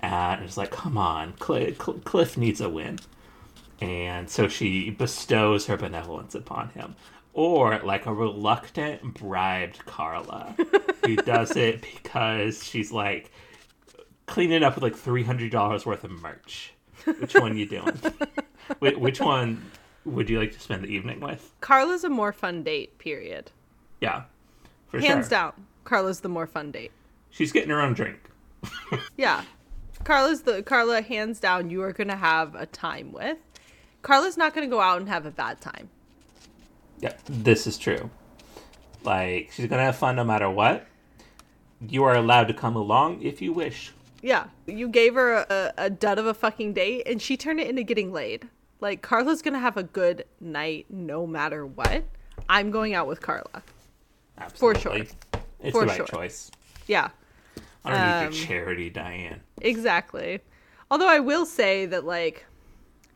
[0.00, 2.98] and it's like, come on, Cl- Cl- Cliff needs a win,
[3.80, 6.96] and so she bestows her benevolence upon him.
[7.34, 10.54] Or like a reluctant bribed Carla,
[11.04, 13.30] who does it because she's like
[14.26, 16.74] cleaning up with like three hundred dollars worth of merch.
[17.04, 17.86] Which one you doing?
[18.80, 19.62] Wh- Which one
[20.04, 21.52] would you like to spend the evening with?
[21.60, 23.50] Carla's a more fun date, period.
[24.00, 24.24] Yeah,
[24.88, 25.30] for Hands sure.
[25.30, 25.52] down.
[25.84, 26.92] Carla's the more fun date.
[27.30, 28.18] She's getting her own drink.
[29.16, 29.42] Yeah.
[30.04, 33.38] Carla's the Carla hands down you are gonna have a time with.
[34.02, 35.88] Carla's not gonna go out and have a bad time.
[37.02, 38.08] Yeah, this is true.
[39.04, 40.86] Like she's gonna have fun no matter what.
[41.86, 43.92] You are allowed to come along if you wish.
[44.22, 47.66] Yeah, you gave her a, a dud of a fucking date, and she turned it
[47.66, 48.48] into getting laid.
[48.80, 52.04] Like Carla's gonna have a good night no matter what.
[52.48, 53.62] I'm going out with Carla.
[54.38, 54.80] Absolutely.
[54.80, 54.96] For sure.
[55.60, 56.06] It's For the right sure.
[56.06, 56.50] choice.
[56.86, 57.10] Yeah,
[57.84, 59.40] Underneath Um, your charity, Diane.
[59.60, 60.40] exactly.
[60.90, 62.44] Although I will say that, like,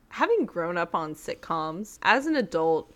[0.08, 2.92] having grown up on sitcoms as an adult,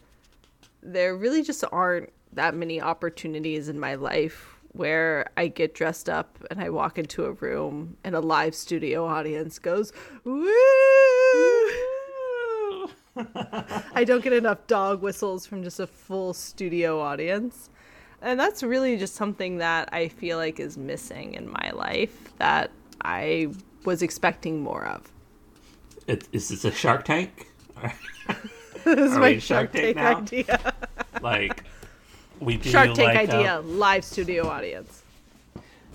[0.82, 6.38] there really just aren't that many opportunities in my life where I get dressed up
[6.50, 9.92] and I walk into a room and a live studio audience goes,
[10.24, 10.46] woo!
[13.94, 17.68] I don't get enough dog whistles from just a full studio audience.
[18.22, 22.70] And that's really just something that I feel like is missing in my life that
[23.02, 23.48] I
[23.84, 25.10] was expecting more of.
[26.06, 27.48] It, is this a Shark Tank?
[28.84, 30.74] This is Are my Shark Tank idea.
[31.22, 31.64] like
[32.40, 35.02] we do Shark Tank like, idea, uh, live studio audience.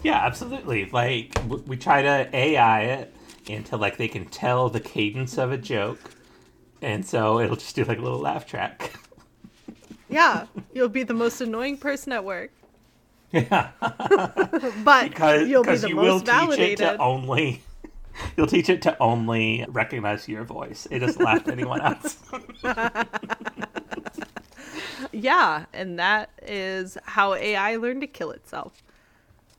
[0.03, 0.85] yeah, absolutely.
[0.91, 1.33] Like
[1.65, 3.15] we try to AI it
[3.49, 5.99] until like they can tell the cadence of a joke,
[6.81, 8.93] and so it'll just do like a little laugh track.
[10.07, 12.51] Yeah, you'll be the most annoying person at work,
[13.31, 13.71] yeah,
[14.83, 16.77] but because you'll be the you will most teach it validated.
[16.77, 17.63] to only.
[18.37, 20.87] You'll teach it to only recognize your voice.
[20.91, 22.17] It doesn't laugh at anyone else.
[25.11, 28.83] Yeah, and that is how AI learned to kill itself.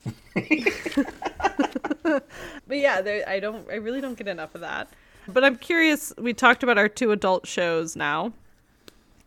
[0.35, 2.23] but
[2.69, 3.67] yeah, there, I don't.
[3.69, 4.89] I really don't get enough of that.
[5.27, 6.13] But I'm curious.
[6.17, 8.33] We talked about our two adult shows now,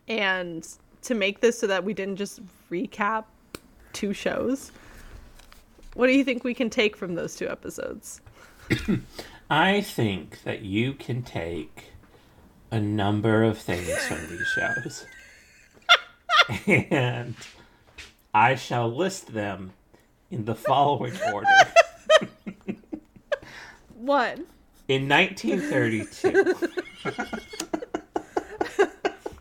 [0.07, 0.67] and
[1.03, 3.25] to make this so that we didn't just recap
[3.93, 4.71] two shows.
[5.95, 8.21] What do you think we can take from those two episodes?
[9.51, 11.93] I think that you can take
[12.71, 15.07] a number of things from these shows.
[16.67, 17.35] and
[18.33, 19.73] I shall list them
[20.31, 21.47] in the following order.
[23.95, 24.47] One,
[24.89, 26.55] In 1932,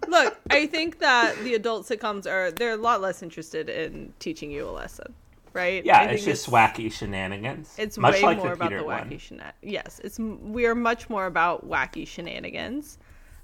[0.08, 4.52] look, I think that the adult sitcoms are they're a lot less interested in teaching
[4.52, 5.14] you a lesson,
[5.54, 5.84] right?
[5.86, 7.74] yeah, it's just wacky shenanigans.
[7.78, 9.56] It's much way like more the about Peter the wacky shenanigans.
[9.62, 12.97] Yes, it's we are much more about wacky shenanigans.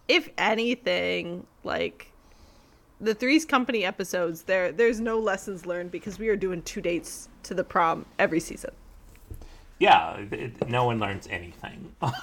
[0.08, 2.12] If anything, like
[3.02, 7.30] the Three's Company episodes, there there's no lessons learned because we are doing two dates
[7.44, 8.72] to the prom every season,
[9.80, 11.94] Yeah, it, no one learns anything.
[12.02, 12.14] and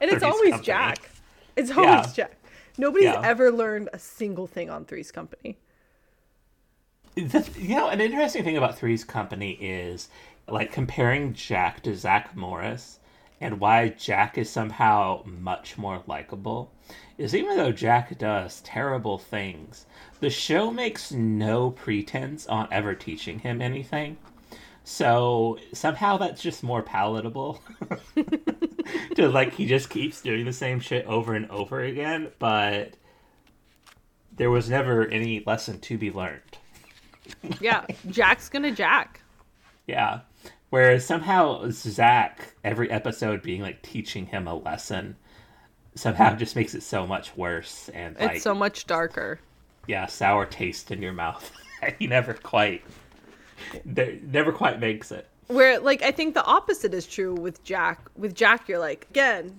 [0.00, 0.66] it's always Company.
[0.66, 1.10] Jack.
[1.56, 2.12] It's always Yeah.
[2.14, 2.32] Jack.
[2.76, 3.20] Nobody's Yeah.
[3.24, 5.58] ever learned a single thing on Three's Company.
[7.18, 10.08] You know, an interesting thing about Three's Company is
[10.46, 13.00] like comparing Jack to Zach Morris
[13.40, 16.72] and why Jack is somehow much more likable
[17.16, 19.86] is even though Jack does terrible things,
[20.20, 24.16] the show makes no pretense on ever teaching him anything.
[24.84, 27.60] So somehow that's just more palatable.
[29.16, 32.94] to like he just keeps doing the same shit over and over again, but
[34.36, 36.57] there was never any lesson to be learned.
[37.60, 39.20] Yeah, Jack's gonna Jack.
[39.86, 40.20] Yeah.
[40.70, 45.16] Whereas somehow Zach, every episode being like teaching him a lesson,
[45.94, 49.40] somehow just makes it so much worse and It's like so much darker.
[49.86, 51.50] yeah, sour taste in your mouth.
[51.98, 52.82] he never quite,
[53.84, 55.26] never quite makes it.
[55.46, 58.00] Where like I think the opposite is true with Jack.
[58.16, 59.58] With Jack, you're like again,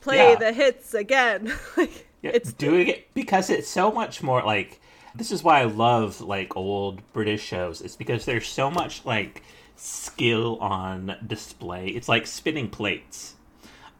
[0.00, 0.36] play Yeah.
[0.36, 1.52] the hits again.
[1.76, 4.80] like Yeah, it's doing it because it's so much more like
[5.18, 7.80] this is why I love like old British shows.
[7.80, 9.42] It's because there's so much like
[9.76, 11.88] skill on display.
[11.88, 13.34] It's like spinning plates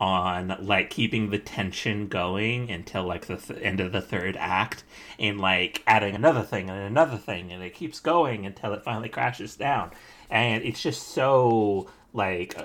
[0.00, 4.84] on like keeping the tension going until like the th- end of the third act
[5.18, 9.08] and like adding another thing and another thing and it keeps going until it finally
[9.08, 9.90] crashes down
[10.30, 12.56] and it's just so like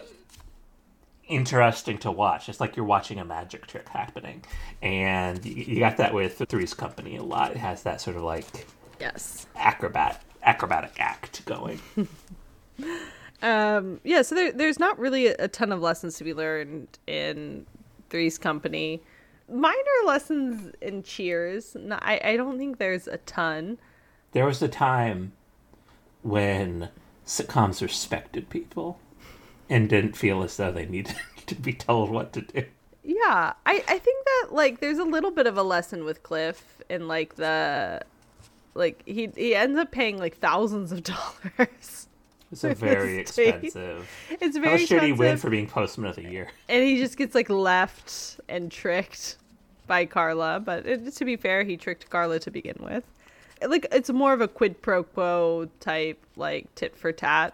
[1.28, 2.50] interesting to watch.
[2.50, 4.44] It's like you're watching a magic trick happening,
[4.82, 7.52] and you, got that with Three's Company a lot.
[7.52, 8.45] It has that sort of like
[9.00, 9.48] yes.
[9.56, 11.80] acrobat acrobatic act going.
[13.44, 16.88] Um yeah, so there there's not really a, a ton of lessons to be learned
[17.08, 17.66] in
[18.10, 19.04] Three's Company.
[19.52, 19.76] Minor
[20.06, 21.76] lessons in Cheers.
[21.78, 23.80] No, I I don't think there's a ton.
[24.32, 25.34] There was a time
[26.22, 26.88] when
[27.26, 28.98] sitcoms respected people
[29.69, 31.15] and didn't feel as though they needed
[31.48, 32.65] to be told what to do.
[33.03, 36.81] Yeah, I I think that like there's a little bit of a lesson with Cliff
[36.90, 38.02] in like the
[38.76, 41.03] like he he ends up paying like thousands of
[41.57, 42.07] dollars.
[42.52, 44.10] It's a very expensive.
[44.30, 46.49] It's How very much did he win for being postman of the year?
[46.69, 49.38] and he just gets like left and tricked
[49.88, 50.60] by Carla.
[50.60, 53.03] But it, to be fair, he tricked Carla to begin with.
[53.68, 57.53] like it's more of a quid pro quo type like tit for tat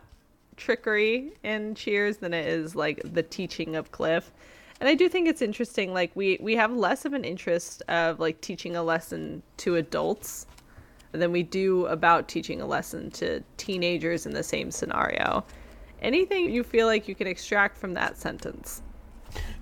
[0.60, 4.32] trickery in Cheers than it is like the teaching of Cliff.
[4.80, 8.20] And I do think it's interesting like we we have less of an interest of
[8.20, 10.46] like teaching a lesson to adults
[11.12, 15.44] than we do about teaching a lesson to teenagers in the same scenario.
[16.02, 18.82] Anything you feel like you can extract from that sentence?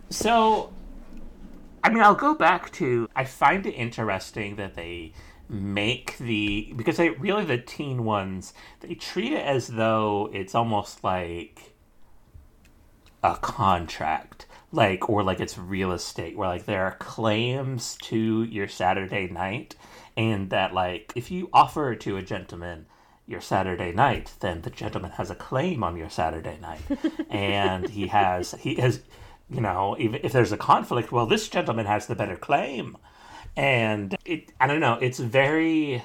[0.10, 0.72] So,
[1.84, 5.14] I mean, I'll go back to I find it interesting that they
[5.49, 11.03] make the because they really the teen ones they treat it as though it's almost
[11.03, 11.74] like
[13.24, 18.68] a contract like or like it's real estate where like there are claims to your
[18.68, 19.76] saturday night
[20.18, 22.86] and that like if you offer to a gentleman
[23.26, 26.82] your saturday night then the gentleman has a claim on your saturday night.
[27.30, 29.02] And he has he has
[29.49, 32.98] you know if, if there's a conflict well this gentleman has the better claim
[33.58, 36.02] and it i don't know it's very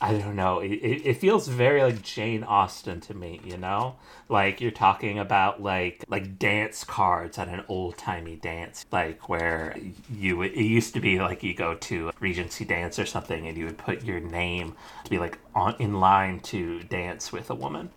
[0.00, 3.96] i don't know it, it feels very like jane austen to me you know?
[4.30, 9.74] Like you're talking about like like dance cards at an old-timey dance like where
[10.14, 13.56] you it used to be like you go to a regency dance or something and
[13.56, 14.74] you would put your name
[15.04, 17.88] to be like on in line to dance with a woman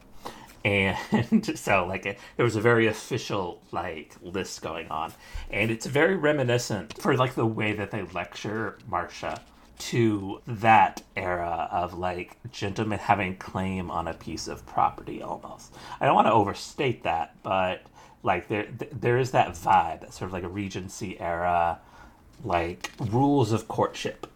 [0.64, 5.14] and so like it, there was a very official like list going on.
[5.50, 9.42] And it's very reminiscent for like the way that they lecture marcia
[9.80, 15.74] to that era of like gentlemen having claim on a piece of property almost.
[16.00, 17.84] I don't want to overstate that but
[18.24, 21.80] like there there is that vibe sort of like a regency era
[22.44, 24.28] like rules of courtship.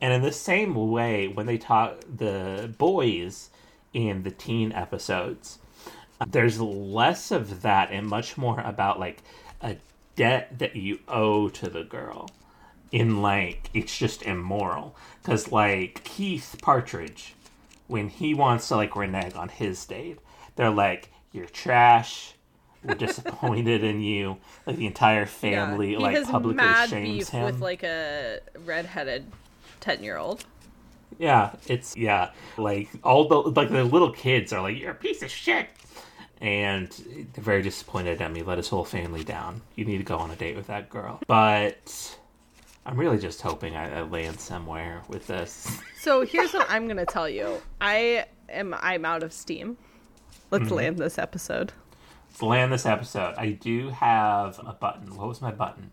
[0.00, 3.50] And in the same way when they talk the boys
[3.94, 5.58] in the teen episodes.
[6.20, 9.22] Uh, there's less of that and much more about like
[9.62, 9.76] a
[10.16, 12.28] debt that you owe to the girl.
[12.92, 14.94] In like, it's just immoral.
[15.22, 17.34] Because like Keith Partridge,
[17.86, 20.18] when he wants to like renege on his date,
[20.56, 22.34] they're like, you're trash.
[22.84, 24.36] We're disappointed in you.
[24.66, 27.44] Like the entire family he like has publicly mad shames beef him.
[27.44, 29.24] with like a redheaded
[29.80, 30.44] ten year old.
[31.18, 35.22] Yeah, it's yeah, like all the like the little kids are like, "You're a piece
[35.22, 35.68] of shit,"
[36.40, 36.90] and
[37.32, 38.42] they're very disappointed at me.
[38.42, 39.62] Let his whole family down.
[39.76, 41.20] You need to go on a date with that girl.
[41.26, 42.16] But
[42.84, 45.80] I'm really just hoping I, I land somewhere with this.
[46.04, 47.62] So here's what I'm gonna tell you.
[47.80, 49.78] I am I'm out of steam.
[50.50, 50.74] Let's Mm-hmm.
[50.74, 51.72] land this episode.
[52.28, 53.34] Let's land this episode.
[53.38, 55.16] I do have a button.
[55.16, 55.90] What was my button?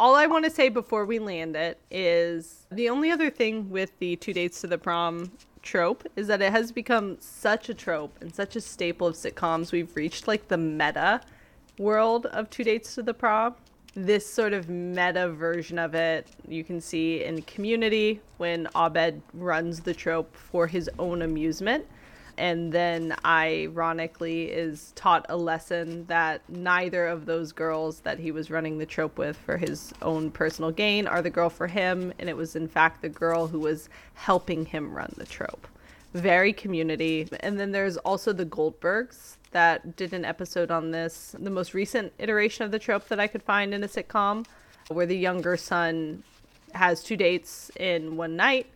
[0.00, 3.90] All I want to say before we land it is the only other thing with
[3.98, 8.16] the two dates to the prom trope is that it has become such a trope
[8.22, 9.72] and such a staple of sitcoms.
[9.72, 11.20] We've reached like the meta
[11.78, 13.56] world of two dates to the prom.
[13.92, 19.80] This sort of meta version of it you can see in Community when Abed runs
[19.80, 21.84] the trope for his own amusement
[22.40, 28.50] and then ironically is taught a lesson that neither of those girls that he was
[28.50, 32.30] running the trope with for his own personal gain are the girl for him and
[32.30, 35.68] it was in fact the girl who was helping him run the trope.
[36.14, 37.28] Very community.
[37.40, 42.10] And then there's also the goldbergs that did an episode on this the most recent
[42.18, 44.46] iteration of the trope that i could find in a sitcom
[44.86, 46.22] where the younger son
[46.72, 48.66] has two dates in one night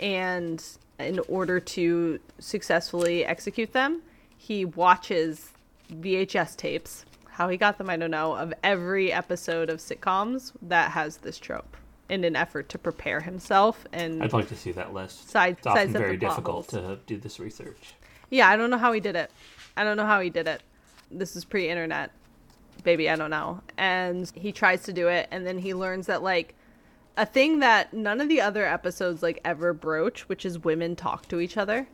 [0.00, 0.64] and
[1.02, 4.02] in order to successfully execute them,
[4.36, 5.50] he watches
[5.92, 7.04] VHS tapes.
[7.28, 11.38] How he got them, I don't know, of every episode of sitcoms that has this
[11.38, 11.76] trope
[12.08, 15.30] in an effort to prepare himself and I'd like to see that list.
[15.30, 17.94] Side- it's often very difficult to do this research.
[18.28, 19.30] yeah, I don't know how he did it.
[19.76, 20.62] I don't know how he did it.
[21.10, 22.10] This is pre-internet.
[22.84, 23.62] Baby, I don't know.
[23.78, 26.54] And he tries to do it and then he learns that like
[27.16, 31.28] a thing that none of the other episodes like ever broach, which is women talk
[31.28, 31.86] to each other.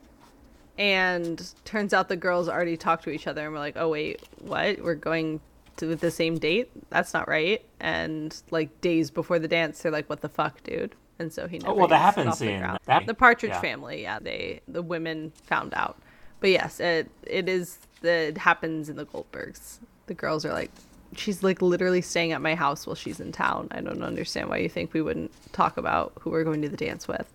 [0.76, 4.22] And turns out the girls already talked to each other and we're like, "Oh wait,
[4.38, 4.80] what?
[4.80, 5.40] We're going
[5.78, 6.70] to the same date?
[6.90, 10.94] That's not right." And like days before the dance, they're like, "What the fuck, dude?"
[11.18, 13.60] And so he oh, never Oh, well, that happens the that- the Partridge yeah.
[13.60, 14.02] family.
[14.02, 15.98] Yeah, they the women found out.
[16.38, 19.78] But yes, it it is it happens in the Goldbergs.
[20.06, 20.70] The girls are like,
[21.16, 23.68] she's like literally staying at my house while she's in town.
[23.70, 26.76] I don't understand why you think we wouldn't talk about who we're going to the
[26.76, 27.32] dance with.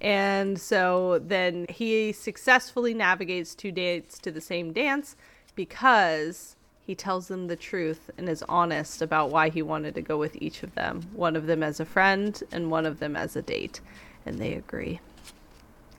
[0.00, 5.16] And so then he successfully navigates two dates to the same dance
[5.54, 10.18] because he tells them the truth and is honest about why he wanted to go
[10.18, 11.02] with each of them.
[11.14, 13.80] One of them as a friend and one of them as a date.
[14.26, 15.00] And they agree.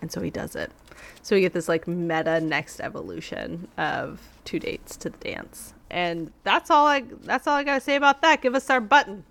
[0.02, 0.72] And so he does it.
[1.22, 5.74] So we get this like meta next evolution of two dates to the dance.
[5.94, 8.42] And that's all I that's all I gotta say about that.
[8.42, 9.24] Give us our button.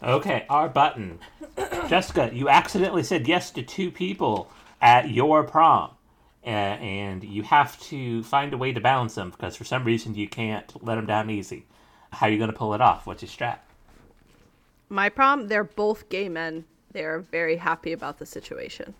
[0.00, 1.18] Okay, our button.
[1.88, 4.48] Jessica, you accidentally said yes to two people
[4.80, 5.90] at your prom.
[6.46, 10.14] Uh, and you have to find a way to balance them because for some reason
[10.14, 11.64] you can't let them down easy.
[12.12, 13.06] How are you going to pull it off?
[13.06, 13.58] What's your strat?
[14.90, 16.64] My prom, they're both gay men.
[16.92, 18.94] They're very happy about the situation.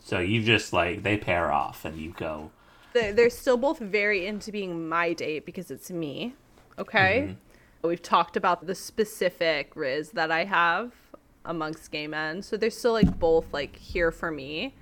[0.00, 2.50] So you just like, they pair off and you go,
[2.92, 6.34] They're, they're still both very into being my date because it's me.
[6.78, 7.36] Okay?
[7.82, 10.92] We've talked about the specific riz that I have
[11.44, 12.42] amongst gay men.
[12.42, 14.74] So they're still like both like here for me.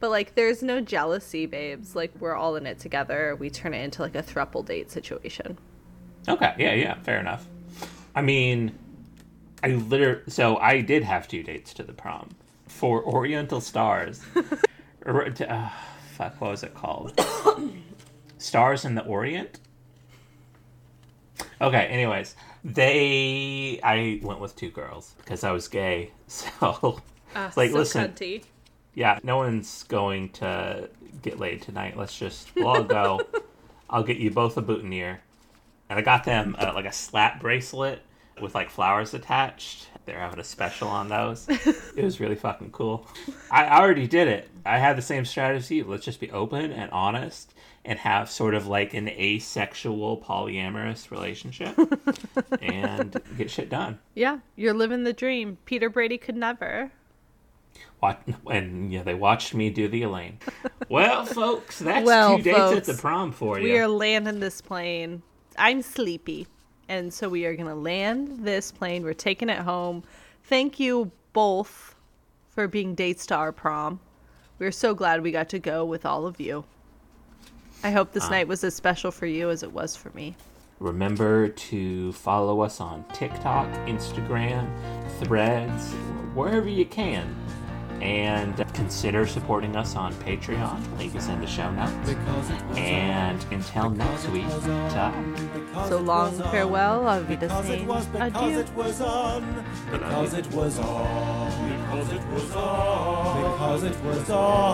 [0.00, 1.96] But like there's no jealousy, babes.
[1.96, 3.36] Like we're all in it together.
[3.36, 5.58] We turn it into like a thruple date situation.
[6.28, 7.46] Okay, yeah, yeah, fair enough.
[8.14, 8.78] I mean,
[9.62, 12.30] I literally, so I did have two dates to the prom
[12.66, 14.22] for Oriental Stars.
[15.06, 15.68] Uh,
[16.14, 17.18] fuck, what was it called?
[18.38, 19.58] Stars in the Orient?
[21.60, 26.10] Okay, anyways, they, I went with two girls because I was gay.
[26.26, 27.00] So,
[27.34, 28.44] Uh, like, so listen, cunty.
[28.94, 30.88] yeah, no one's going to
[31.22, 31.96] get laid tonight.
[31.96, 33.20] Let's just, we'll all go.
[33.90, 35.20] I'll get you both a boutonniere.
[35.90, 38.02] And I got them uh, like a slap bracelet
[38.40, 39.88] with like flowers attached.
[40.04, 41.46] They're having a special on those.
[41.48, 43.06] it was really fucking cool.
[43.50, 44.48] I already did it.
[44.66, 45.82] I had the same strategy.
[45.82, 47.54] Let's just be open and honest
[47.84, 51.76] and have sort of like an asexual polyamorous relationship
[52.62, 53.98] and get shit done.
[54.14, 55.58] Yeah, you're living the dream.
[55.66, 56.92] Peter Brady could never.
[58.00, 58.20] Watch,
[58.50, 60.38] and yeah, they watched me do the Elaine.
[60.88, 63.64] Well, folks, that's Well, two dates at the prom for you.
[63.64, 65.22] We are landing this plane.
[65.58, 66.46] I'm sleepy.
[66.88, 69.04] And so we are going to land this plane.
[69.04, 70.02] We're taking it home.
[70.44, 71.94] Thank you both
[72.50, 74.00] for being dates to our prom.
[74.58, 76.64] We're so glad we got to go with all of you.
[77.82, 78.30] I hope this ah.
[78.30, 80.36] night was as special for you as it was for me.
[80.80, 84.68] Remember to follow us on TikTok, Instagram,
[85.20, 85.92] Threads,
[86.34, 87.34] wherever you can.
[88.04, 90.98] And consider supporting us on Patreon.
[90.98, 91.90] Link is in the show notes.
[92.04, 94.44] Because it was And until next week,
[94.90, 95.10] ta.
[95.54, 98.58] because So it long was farewell, on, auf Because it Wiedersehen, was, because adieu.
[98.60, 99.64] it was on.
[99.90, 101.70] Because it was on.
[101.80, 103.40] Because it was on.
[103.40, 104.64] Because it was on.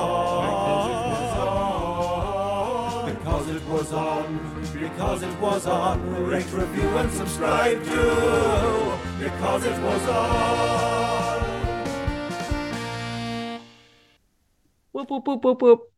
[3.07, 4.41] Because it was on.
[4.73, 6.27] Because it was on.
[6.27, 8.99] Rate, review, and subscribe to.
[9.21, 11.50] Because it was on.
[14.93, 15.93] Whoop, whoop, whoop, whoop, whoop.